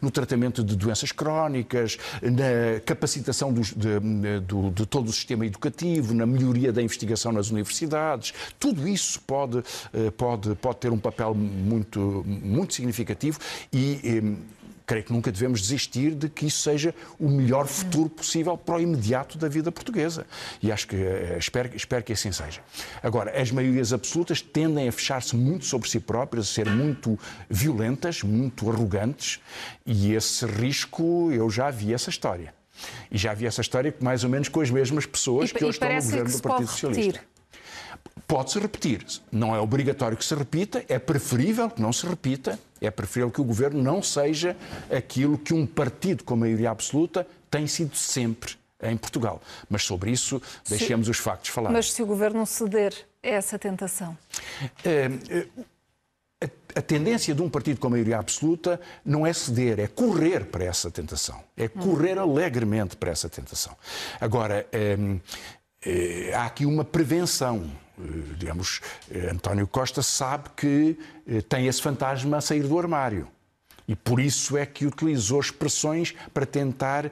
no 0.01 0.11
tratamento 0.11 0.65
de 0.65 0.75
doenças 0.77 1.12
crónicas, 1.12 1.99
na 2.23 2.81
capacitação 2.85 3.53
dos, 3.53 3.69
de, 3.75 4.01
de, 4.01 4.71
de 4.71 4.87
todo 4.87 5.09
o 5.09 5.12
sistema 5.12 5.45
educativo, 5.45 6.15
na 6.15 6.25
melhoria 6.25 6.73
da 6.73 6.83
investigação 6.83 7.33
nas 7.33 7.51
universidades. 7.51 8.33
Tudo 8.59 8.89
isso 8.89 9.21
pode, 9.21 9.62
eh, 9.93 10.11
pode, 10.11 10.55
pode 10.55 10.79
ter 10.79 10.91
um 10.91 10.99
papel 10.99 11.35
muito, 11.66 12.24
muito 12.26 12.74
significativo 12.74 13.38
e 13.72 14.00
eh, 14.05 14.57
creio 14.87 15.05
que 15.05 15.12
nunca 15.12 15.33
devemos 15.33 15.61
desistir 15.61 16.14
de 16.14 16.29
que 16.29 16.46
isso 16.46 16.61
seja 16.61 16.94
o 17.18 17.29
melhor 17.29 17.66
futuro 17.66 18.09
possível 18.09 18.57
para 18.57 18.76
o 18.76 18.81
imediato 18.81 19.37
da 19.37 19.48
vida 19.48 19.72
portuguesa. 19.72 20.24
E 20.62 20.70
acho 20.70 20.87
que 20.87 20.96
eh, 20.96 21.37
espero, 21.38 21.74
espero 21.74 22.05
que 22.05 22.12
assim 22.12 22.31
seja. 22.31 22.61
Agora, 23.02 23.38
as 23.38 23.50
maiorias 23.50 23.92
absolutas 23.92 24.40
tendem 24.40 24.88
a 24.88 24.92
fechar-se 24.92 25.35
muito 25.35 25.64
sobre 25.64 25.90
si 25.90 25.98
próprias, 25.98 26.48
a 26.48 26.52
ser 26.52 26.70
muito 26.70 27.18
violentas, 27.50 28.22
muito 28.22 28.70
arrogantes, 28.70 29.40
e 29.85 30.12
esse 30.14 30.46
risco 30.46 31.31
eu 31.33 31.50
já 31.50 31.70
vi 31.70 31.92
essa 31.92 32.09
história. 32.09 32.55
E 33.11 33.18
já 33.18 33.35
vi 33.35 33.46
essa 33.46 33.61
história 33.61 33.94
mais 34.00 34.22
ou 34.22 34.31
menos 34.31 34.48
com 34.48 34.61
as 34.61 34.70
mesmas 34.70 35.07
pessoas 35.07 35.50
e, 35.50 35.55
que 35.55 35.64
hoje 35.64 35.79
estão 35.79 35.88
no 35.88 36.02
governo 36.02 36.31
do 36.31 36.42
Partido 36.42 36.68
Socialista. 36.68 37.20
Pode-se 38.27 38.59
repetir. 38.59 39.07
Não 39.31 39.55
é 39.55 39.61
obrigatório 39.61 40.17
que 40.17 40.25
se 40.25 40.35
repita, 40.35 40.85
é 40.89 40.99
preferível 40.99 41.71
que 41.71 41.81
não 41.81 41.93
se 41.93 42.07
repita, 42.07 42.59
é 42.81 42.91
preferível 42.91 43.31
que 43.31 43.41
o 43.41 43.45
governo 43.45 43.83
não 43.83 44.03
seja 44.03 44.57
aquilo 44.91 45.39
que 45.39 45.55
um 45.55 45.65
partido 45.65 46.25
com 46.25 46.35
maioria 46.35 46.71
absoluta 46.71 47.27
tem 47.51 47.67
sido 47.67 47.97
sempre 47.97 48.55
em 48.83 48.97
Portugal. 48.97 49.41
Mas 49.69 49.85
sobre 49.85 50.11
isso, 50.11 50.41
deixemos 50.69 51.07
se, 51.07 51.11
os 51.11 51.19
factos 51.19 51.51
falar. 51.51 51.71
Mas 51.71 51.93
se 51.93 52.03
o 52.03 52.07
governo 52.07 52.45
ceder 52.47 52.93
a 53.23 53.29
essa 53.29 53.59
tentação? 53.59 54.17
É, 54.85 55.09
a, 56.43 56.79
a, 56.79 56.83
tendência 56.83 57.35
de 57.35 57.43
um 57.43 57.49
partido 57.49 57.81
com 57.81 57.89
maioria 57.89 58.19
absoluta 58.19 58.81
não 59.05 59.27
é 59.27 59.33
ceder, 59.33 59.81
é 59.81 59.87
correr 59.87 60.47
para 60.47 60.65
essa 60.65 60.91
tentação. 60.91 61.43
É 61.57 61.69
correr 61.69 62.19
hum. 62.19 62.23
alegremente 62.23 62.97
para 62.97 63.11
essa 63.11 63.29
tentação. 63.29 63.77
Agora, 64.21 64.67
é, 64.73 64.97
é, 65.85 66.35
há 66.35 66.47
aqui 66.47 66.67
uma 66.67 66.85
prevenção. 66.85 67.71
Eh, 67.99 68.35
digamos, 68.39 68.81
eh, 69.11 69.31
António 69.33 69.67
Costa 69.67 70.03
sabe 70.03 70.51
que 70.57 70.99
eh, 71.27 71.41
tem 71.43 71.67
esse 71.67 71.81
fantasma 71.81 72.37
a 72.39 72.41
sair 72.41 72.63
do 72.63 72.79
armário. 72.79 73.29
E 73.89 73.95
por 73.95 74.21
isso 74.21 74.57
é 74.57 74.67
que 74.67 74.87
utilizou 74.87 75.41
expressões 75.41 76.15
para 76.35 76.45
tentar 76.45 77.11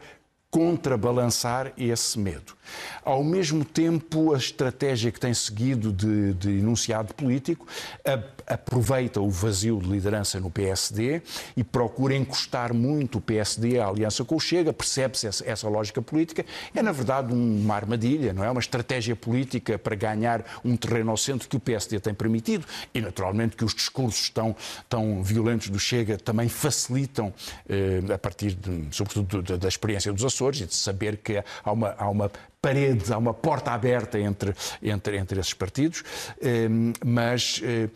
contrabalançar 0.51 1.73
esse 1.77 2.19
medo. 2.19 2.57
Ao 3.05 3.23
mesmo 3.23 3.65
tempo, 3.65 4.35
a 4.35 4.39
estratégia 4.39 5.11
que 5.11 5.21
tem 5.21 5.35
seguido 5.35 5.93
de, 5.93 6.35
de 6.35 6.51
enunciado 6.51 7.15
político 7.15 7.67
a, 8.05 8.55
aproveita 8.55 9.21
o 9.21 9.31
vazio 9.31 9.81
de 9.81 9.89
liderança 9.89 10.39
no 10.39 10.51
PSD 10.51 11.23
e 11.57 11.65
procura 11.65 12.15
encostar 12.15 12.75
muito 12.75 13.19
o 13.19 13.21
PSD 13.21 13.79
à 13.79 13.89
aliança 13.89 14.25
com 14.25 14.37
o 14.37 14.41
Chega, 14.41 14.73
percebe-se 14.73 15.27
essa, 15.27 15.49
essa, 15.49 15.69
lógica 15.69 16.03
política. 16.03 16.45
É, 16.75 16.83
na 16.83 16.93
verdade, 16.93 17.33
uma 17.33 17.75
armadilha, 17.75 18.33
não 18.33 18.45
é? 18.45 18.51
Uma 18.51 18.61
estratégia 18.61 19.17
política 19.17 19.79
para 19.79 19.95
ganhar 19.95 20.45
um 20.65 20.77
terreno 20.77 21.11
ao 21.11 21.17
centro 21.17 21.49
que 21.49 21.57
o 21.57 21.61
PSD 21.61 22.01
tem 22.01 22.15
permitido 22.15 22.67
e, 22.93 23.01
naturalmente, 23.01 23.57
que 23.57 23.65
os 23.65 23.75
discursos 23.75 24.29
tão, 24.31 24.55
tão 24.89 25.23
violentos 25.23 25.69
do 25.69 25.79
Chega 25.79 26.19
também 26.19 26.49
facilitam, 26.49 27.33
eh, 27.69 28.01
a 28.13 28.19
partir, 28.19 28.55
de, 28.55 28.89
sobretudo, 28.91 29.43
da, 29.43 29.57
da 29.57 29.69
experiência 29.69 30.13
dos 30.13 30.25
Açores 30.25 30.61
e 30.61 30.67
de 30.67 30.75
saber 30.75 31.17
que 31.17 31.43
há 31.65 31.73
uma, 31.73 31.95
há 31.97 32.09
uma 32.09 32.31
parede, 32.65 33.13
há 33.13 33.19
uma 33.19 33.35
porta 33.35 33.73
aberta 33.73 34.19
entre, 34.19 34.55
entre, 34.83 35.19
entre 35.19 35.39
esses 35.39 35.53
partidos, 35.53 36.03
ehm, 36.41 36.93
mas, 37.05 37.61
eh, 37.63 37.91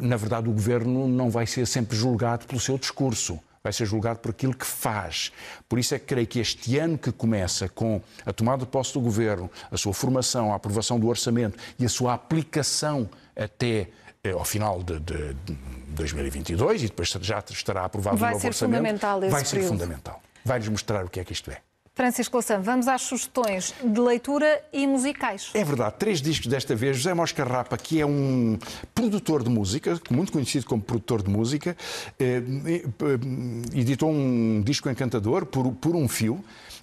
na 0.00 0.16
verdade, 0.16 0.48
o 0.48 0.52
governo 0.52 1.06
não 1.06 1.28
vai 1.28 1.46
ser 1.46 1.66
sempre 1.66 1.94
julgado 1.94 2.46
pelo 2.46 2.58
seu 2.58 2.78
discurso 2.78 3.38
vai 3.60 3.72
ser 3.72 3.84
julgado 3.84 4.20
por 4.20 4.30
aquilo 4.30 4.54
que 4.54 4.64
faz. 4.64 5.30
Por 5.68 5.78
isso 5.78 5.94
é 5.94 5.98
que 5.98 6.06
creio 6.06 6.26
que 6.26 6.38
este 6.38 6.78
ano 6.78 6.96
que 6.96 7.12
começa 7.12 7.68
com 7.68 8.00
a 8.24 8.32
tomada 8.32 8.64
de 8.64 8.70
posse 8.70 8.94
do 8.94 9.00
governo, 9.00 9.50
a 9.70 9.76
sua 9.76 9.92
formação, 9.92 10.52
a 10.52 10.56
aprovação 10.56 10.98
do 10.98 11.06
orçamento 11.08 11.58
e 11.78 11.84
a 11.84 11.88
sua 11.88 12.14
aplicação 12.14 13.10
até 13.36 13.88
eh, 14.24 14.30
ao 14.30 14.44
final 14.44 14.82
de, 14.82 14.98
de, 15.00 15.34
de 15.34 15.56
2022 15.90 16.84
e 16.84 16.86
depois 16.86 17.08
já 17.20 17.40
estará 17.50 17.84
aprovado 17.84 18.16
vai 18.16 18.30
o 18.30 18.34
novo 18.34 18.46
orçamento. 18.46 18.98
vai 19.28 19.44
ser 19.44 19.62
fundamental. 19.62 20.22
Vai-nos 20.44 20.68
mostrar 20.68 21.04
o 21.04 21.10
que 21.10 21.20
é 21.20 21.24
que 21.24 21.32
isto 21.32 21.50
é. 21.50 21.60
Francisco 21.98 22.36
Louçã, 22.36 22.60
vamos 22.60 22.86
às 22.86 23.02
sugestões 23.02 23.74
de 23.82 24.00
leitura 24.00 24.62
e 24.72 24.86
musicais. 24.86 25.50
É 25.52 25.64
verdade, 25.64 25.96
três 25.98 26.22
discos 26.22 26.46
desta 26.46 26.76
vez. 26.76 26.96
José 26.96 27.12
Mosca 27.12 27.42
Rapa, 27.42 27.76
que 27.76 28.00
é 28.00 28.06
um 28.06 28.56
produtor 28.94 29.42
de 29.42 29.50
música, 29.50 30.00
muito 30.08 30.30
conhecido 30.30 30.64
como 30.64 30.80
produtor 30.80 31.24
de 31.24 31.28
música, 31.28 31.76
eh, 32.16 32.40
eh, 32.68 33.76
editou 33.76 34.12
um 34.12 34.62
disco 34.64 34.88
encantador, 34.88 35.44
Por, 35.46 35.72
por 35.72 35.96
um 35.96 36.06
Fio. 36.06 36.38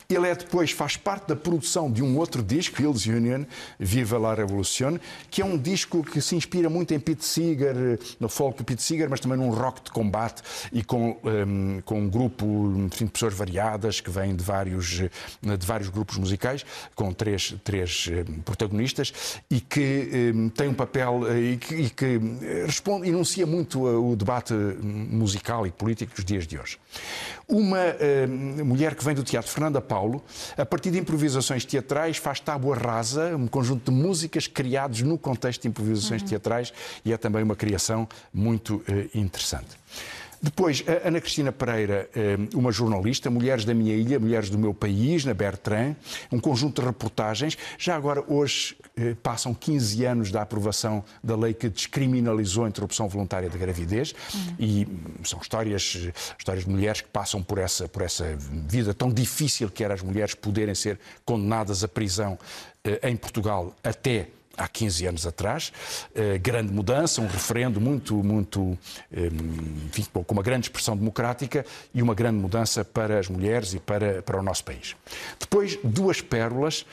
Ele 0.09 0.27
é 0.27 0.35
depois, 0.35 0.71
faz 0.71 0.97
parte 0.97 1.27
da 1.27 1.35
produção 1.35 1.91
de 1.91 2.03
um 2.03 2.17
outro 2.17 2.43
disco, 2.43 2.81
Hills 2.81 3.09
Union, 3.09 3.43
Viva 3.79 4.17
la 4.17 4.33
Revolution, 4.33 4.97
que 5.29 5.41
é 5.41 5.45
um 5.45 5.57
disco 5.57 6.03
que 6.03 6.21
se 6.21 6.35
inspira 6.35 6.69
muito 6.69 6.93
em 6.93 6.99
Pete 6.99 7.25
Seeger, 7.25 7.99
no 8.19 8.29
folk 8.29 8.63
Pete 8.63 8.81
Seeger, 8.81 9.09
mas 9.09 9.19
também 9.19 9.37
num 9.37 9.49
rock 9.49 9.83
de 9.83 9.91
combate 9.91 10.43
e 10.71 10.83
com, 10.83 11.17
um, 11.23 11.81
com 11.83 12.01
um 12.01 12.09
grupo 12.09 12.45
enfim, 12.85 13.05
de 13.05 13.11
pessoas 13.11 13.33
variadas 13.33 13.99
que 13.99 14.09
vêm 14.09 14.35
de 14.35 14.43
vários, 14.43 14.87
de 14.87 15.65
vários 15.65 15.89
grupos 15.89 16.17
musicais, 16.17 16.65
com 16.93 17.11
três, 17.11 17.55
três 17.63 18.07
hum, 18.07 18.41
protagonistas 18.41 19.41
e 19.49 19.59
que 19.59 20.31
um, 20.35 20.49
tem 20.49 20.67
um 20.67 20.73
papel 20.73 21.21
eh, 21.27 21.39
e 21.53 21.57
que, 21.57 21.75
e 21.75 21.89
que 21.89 22.19
responde, 22.65 23.07
enuncia 23.07 23.45
muito 23.45 23.83
o 23.83 24.15
debate 24.15 24.53
musical 24.53 25.65
e 25.65 25.71
político 25.71 26.15
dos 26.15 26.25
dias 26.25 26.45
de 26.45 26.57
hoje. 26.57 26.77
Uma 27.47 27.77
uh, 27.79 28.65
mulher 28.65 28.95
que 28.95 29.05
vem 29.05 29.13
do 29.13 29.23
teatro, 29.23 29.51
Fernanda 29.51 29.79
Paulo, 29.79 29.94
a 30.57 30.65
partir 30.65 30.91
de 30.91 30.99
improvisações 30.99 31.65
teatrais, 31.65 32.17
faz 32.17 32.39
tábua 32.39 32.75
rasa, 32.75 33.35
um 33.35 33.47
conjunto 33.47 33.91
de 33.91 33.97
músicas 33.97 34.47
criados 34.47 35.01
no 35.01 35.17
contexto 35.17 35.63
de 35.63 35.67
improvisações 35.69 36.21
uhum. 36.21 36.27
teatrais 36.27 36.73
e 37.03 37.13
é 37.13 37.17
também 37.17 37.43
uma 37.43 37.55
criação 37.55 38.07
muito 38.33 38.75
uh, 38.75 39.17
interessante. 39.17 39.77
Depois, 40.45 40.83
a 40.87 41.07
Ana 41.07 41.19
Cristina 41.19 41.51
Pereira, 41.51 42.07
eh, 42.15 42.37
uma 42.53 42.71
jornalista, 42.71 43.31
Mulheres 43.31 43.65
da 43.65 43.73
Minha 43.73 43.95
Ilha, 43.95 44.19
Mulheres 44.19 44.47
do 44.47 44.59
Meu 44.59 44.75
País, 44.75 45.25
na 45.25 45.33
Bertrand, 45.33 45.95
um 46.31 46.39
conjunto 46.39 46.81
de 46.81 46.87
reportagens. 46.87 47.57
Já 47.79 47.95
agora, 47.95 48.23
hoje, 48.27 48.77
eh, 48.95 49.15
passam 49.23 49.55
15 49.55 50.05
anos 50.05 50.29
da 50.29 50.43
aprovação 50.43 51.03
da 51.23 51.35
lei 51.35 51.51
que 51.51 51.67
descriminalizou 51.67 52.65
a 52.65 52.67
interrupção 52.67 53.07
voluntária 53.09 53.49
da 53.49 53.57
gravidez 53.57 54.13
e 54.59 54.87
são 55.23 55.39
histórias, 55.41 56.11
histórias 56.37 56.63
de 56.63 56.69
mulheres 56.69 57.01
que 57.01 57.09
passam 57.09 57.41
por 57.41 57.57
essa, 57.57 57.87
por 57.87 58.03
essa 58.03 58.37
vida 58.37 58.93
tão 58.93 59.11
difícil 59.11 59.67
que 59.67 59.83
era 59.83 59.95
as 59.95 60.03
mulheres 60.03 60.35
poderem 60.35 60.75
ser 60.75 60.99
condenadas 61.25 61.83
à 61.83 61.87
prisão 61.87 62.37
eh, 62.83 63.09
em 63.09 63.15
Portugal 63.15 63.75
até 63.83 64.27
há 64.57 64.67
15 64.67 65.05
anos 65.07 65.27
atrás. 65.27 65.71
Uh, 66.11 66.39
grande 66.39 66.71
mudança, 66.71 67.21
um 67.21 67.27
referendo 67.27 67.79
muito, 67.79 68.15
muito, 68.23 68.61
um, 68.61 68.77
enfim, 69.87 70.05
com 70.11 70.33
uma 70.33 70.43
grande 70.43 70.67
expressão 70.67 70.95
democrática 70.95 71.65
e 71.93 72.01
uma 72.01 72.13
grande 72.13 72.37
mudança 72.37 72.83
para 72.83 73.19
as 73.19 73.27
mulheres 73.27 73.73
e 73.73 73.79
para, 73.79 74.21
para 74.21 74.39
o 74.39 74.43
nosso 74.43 74.63
país. 74.63 74.95
Depois, 75.39 75.77
duas 75.83 76.21
pérolas. 76.21 76.85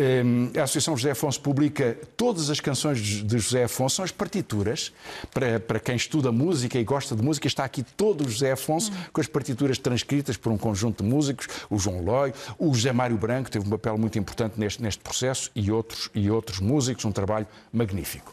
Um, 0.00 0.52
a 0.56 0.62
Associação 0.62 0.96
José 0.96 1.10
Afonso 1.10 1.40
publica 1.40 1.98
todas 2.16 2.50
as 2.50 2.60
canções 2.60 3.00
de 3.00 3.38
José 3.38 3.64
Afonso, 3.64 3.96
são 3.96 4.04
as 4.04 4.12
partituras. 4.12 4.92
Para, 5.34 5.58
para 5.58 5.80
quem 5.80 5.96
estuda 5.96 6.30
música 6.30 6.78
e 6.78 6.84
gosta 6.84 7.16
de 7.16 7.22
música, 7.22 7.48
está 7.48 7.64
aqui 7.64 7.82
todo 7.82 8.24
o 8.24 8.28
José 8.28 8.52
Afonso, 8.52 8.92
com 9.12 9.20
as 9.20 9.26
partituras 9.26 9.76
transcritas 9.76 10.36
por 10.36 10.52
um 10.52 10.58
conjunto 10.58 11.02
de 11.02 11.10
músicos, 11.10 11.48
o 11.68 11.78
João 11.78 12.00
Loi, 12.04 12.32
o 12.58 12.72
José 12.72 12.92
Mário 12.92 13.16
Branco 13.16 13.50
teve 13.50 13.66
um 13.66 13.70
papel 13.70 13.98
muito 13.98 14.16
importante 14.18 14.54
neste, 14.58 14.80
neste 14.80 15.02
processo 15.02 15.50
e 15.54 15.70
outros, 15.70 16.08
e 16.14 16.30
outros 16.30 16.60
músicos, 16.60 17.04
um 17.04 17.12
trabalho 17.12 17.46
magnífico. 17.72 18.32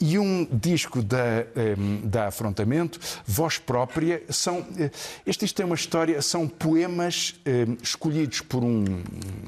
E 0.00 0.18
um 0.18 0.44
disco 0.50 1.00
da, 1.00 1.46
ehm, 1.54 2.00
da 2.02 2.26
Afrontamento, 2.26 2.98
Voz 3.24 3.58
Própria, 3.58 4.20
são. 4.28 4.66
Eh, 4.76 4.90
este 5.24 5.44
disco 5.44 5.56
tem 5.56 5.64
uma 5.64 5.76
história, 5.76 6.20
são 6.20 6.48
poemas 6.48 7.36
ehm, 7.44 7.76
escolhidos 7.80 8.40
por 8.40 8.64
um, 8.64 8.84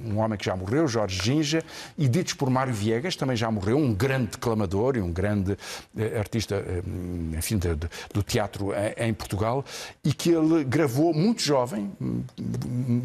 um 0.05 0.19
homem 0.19 0.39
que 0.39 0.45
já 0.45 0.55
morreu, 0.55 0.87
Jorge 0.87 1.21
Ginja, 1.21 1.65
e 1.99 2.07
ditos 2.07 2.35
por 2.35 2.49
Mário 2.49 2.73
Viegas, 2.73 3.17
também 3.17 3.37
já 3.37 3.51
morreu, 3.51 3.77
um 3.77 3.93
grande 3.93 4.33
declamador 4.33 4.97
e 4.97 5.01
um 5.01 5.11
grande 5.11 5.59
eh, 5.99 6.17
artista, 6.17 6.55
ehm, 6.55 7.37
enfim, 7.37 7.59
de, 7.59 7.75
do 8.15 8.23
teatro 8.23 8.71
em, 8.73 9.09
em 9.09 9.13
Portugal, 9.15 9.65
e 10.05 10.13
que 10.13 10.31
ele 10.31 10.63
gravou 10.63 11.13
muito 11.13 11.43
jovem. 11.43 11.91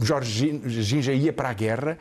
Jorge 0.03 0.61
Ginja 0.67 1.11
ia 1.11 1.33
para 1.33 1.49
a 1.49 1.53
guerra 1.53 1.97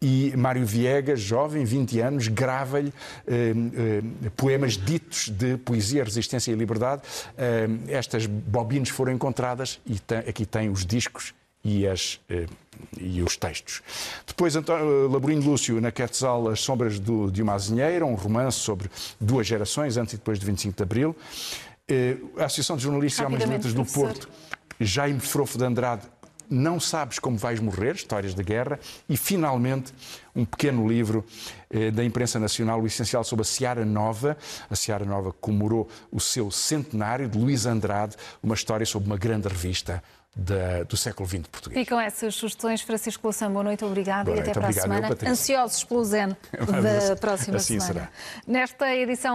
e 0.00 0.32
Mário 0.36 0.64
Viegas, 0.64 1.20
jovem, 1.20 1.64
20 1.64 2.00
anos, 2.00 2.28
grava-lhe 2.28 2.92
poemas 4.36 4.76
ditos 4.84 5.28
de 5.28 5.56
poesia, 5.58 6.04
resistência 6.04 6.52
e 6.52 6.54
liberdade. 6.54 7.02
Eh, 7.36 7.68
estas 7.88 8.26
bobinas 8.26 8.88
foram 8.88 9.12
encontradas 9.12 9.80
e 9.86 9.98
aqui 10.28 10.44
tem 10.44 10.68
os 10.68 10.84
discos 10.84 11.34
e, 11.64 11.86
as, 11.86 12.20
eh, 12.28 12.46
e 13.00 13.22
os 13.22 13.36
textos. 13.36 13.82
Depois, 14.26 14.54
António 14.54 15.08
Laborinho 15.08 15.42
Lúcio, 15.42 15.80
na 15.80 15.90
Quetzal, 15.90 16.48
As 16.48 16.60
Sombras 16.60 16.98
do, 16.98 17.30
de 17.30 17.42
uma 17.42 17.54
Azinheira, 17.54 18.04
um 18.04 18.14
romance 18.14 18.58
sobre 18.58 18.90
duas 19.20 19.46
gerações, 19.46 19.96
antes 19.96 20.14
e 20.14 20.16
depois 20.16 20.38
de 20.38 20.46
25 20.46 20.76
de 20.76 20.82
Abril. 20.82 21.16
A 22.38 22.44
Associação 22.44 22.76
de 22.76 22.82
Jornalistas 22.82 23.22
e 23.22 23.26
Homens 23.26 23.44
de 23.44 23.50
Letras 23.50 23.74
do 23.74 23.84
Porto, 23.84 24.28
Jaime 24.80 25.20
Frofo 25.20 25.58
de 25.58 25.64
Andrade, 25.64 26.02
não 26.48 26.78
sabes 26.80 27.18
como 27.18 27.36
vais 27.36 27.60
morrer, 27.60 27.94
histórias 27.94 28.34
de 28.34 28.42
guerra, 28.42 28.78
e 29.08 29.16
finalmente 29.16 29.92
um 30.34 30.44
pequeno 30.44 30.86
livro 30.88 31.24
eh, 31.70 31.90
da 31.90 32.04
imprensa 32.04 32.38
nacional, 32.38 32.80
o 32.80 32.86
essencial 32.86 33.22
sobre 33.24 33.42
a 33.42 33.44
Seara 33.44 33.84
Nova. 33.84 34.36
A 34.70 34.76
Seara 34.76 35.04
Nova 35.04 35.32
comemorou 35.32 35.88
o 36.10 36.20
seu 36.20 36.50
centenário 36.50 37.28
de 37.28 37.38
Luís 37.38 37.66
Andrade, 37.66 38.16
uma 38.42 38.54
história 38.54 38.84
sobre 38.84 39.08
uma 39.08 39.16
grande 39.16 39.48
revista 39.48 40.02
da, 40.36 40.82
do 40.82 40.96
século 40.96 41.28
XX 41.28 41.46
português. 41.46 41.80
Ficam 41.80 42.00
essas 42.00 42.34
sugestões. 42.34 42.80
Francisco 42.80 43.24
Louçã, 43.24 43.50
boa 43.50 43.62
noite, 43.62 43.84
obrigado 43.84 44.26
boa 44.26 44.36
e 44.36 44.40
noite, 44.40 44.50
até 44.50 44.60
para 44.60 44.68
a 44.68 44.72
semana. 44.72 45.16
Ansiosos 45.26 45.84
pelo 45.84 46.04
Zen 46.04 46.28
da 47.08 47.16
próxima 47.16 47.56
assim 47.56 47.78
semana. 47.78 48.10
Será. 48.10 48.10
Nesta 48.46 48.94
edição 48.96 49.32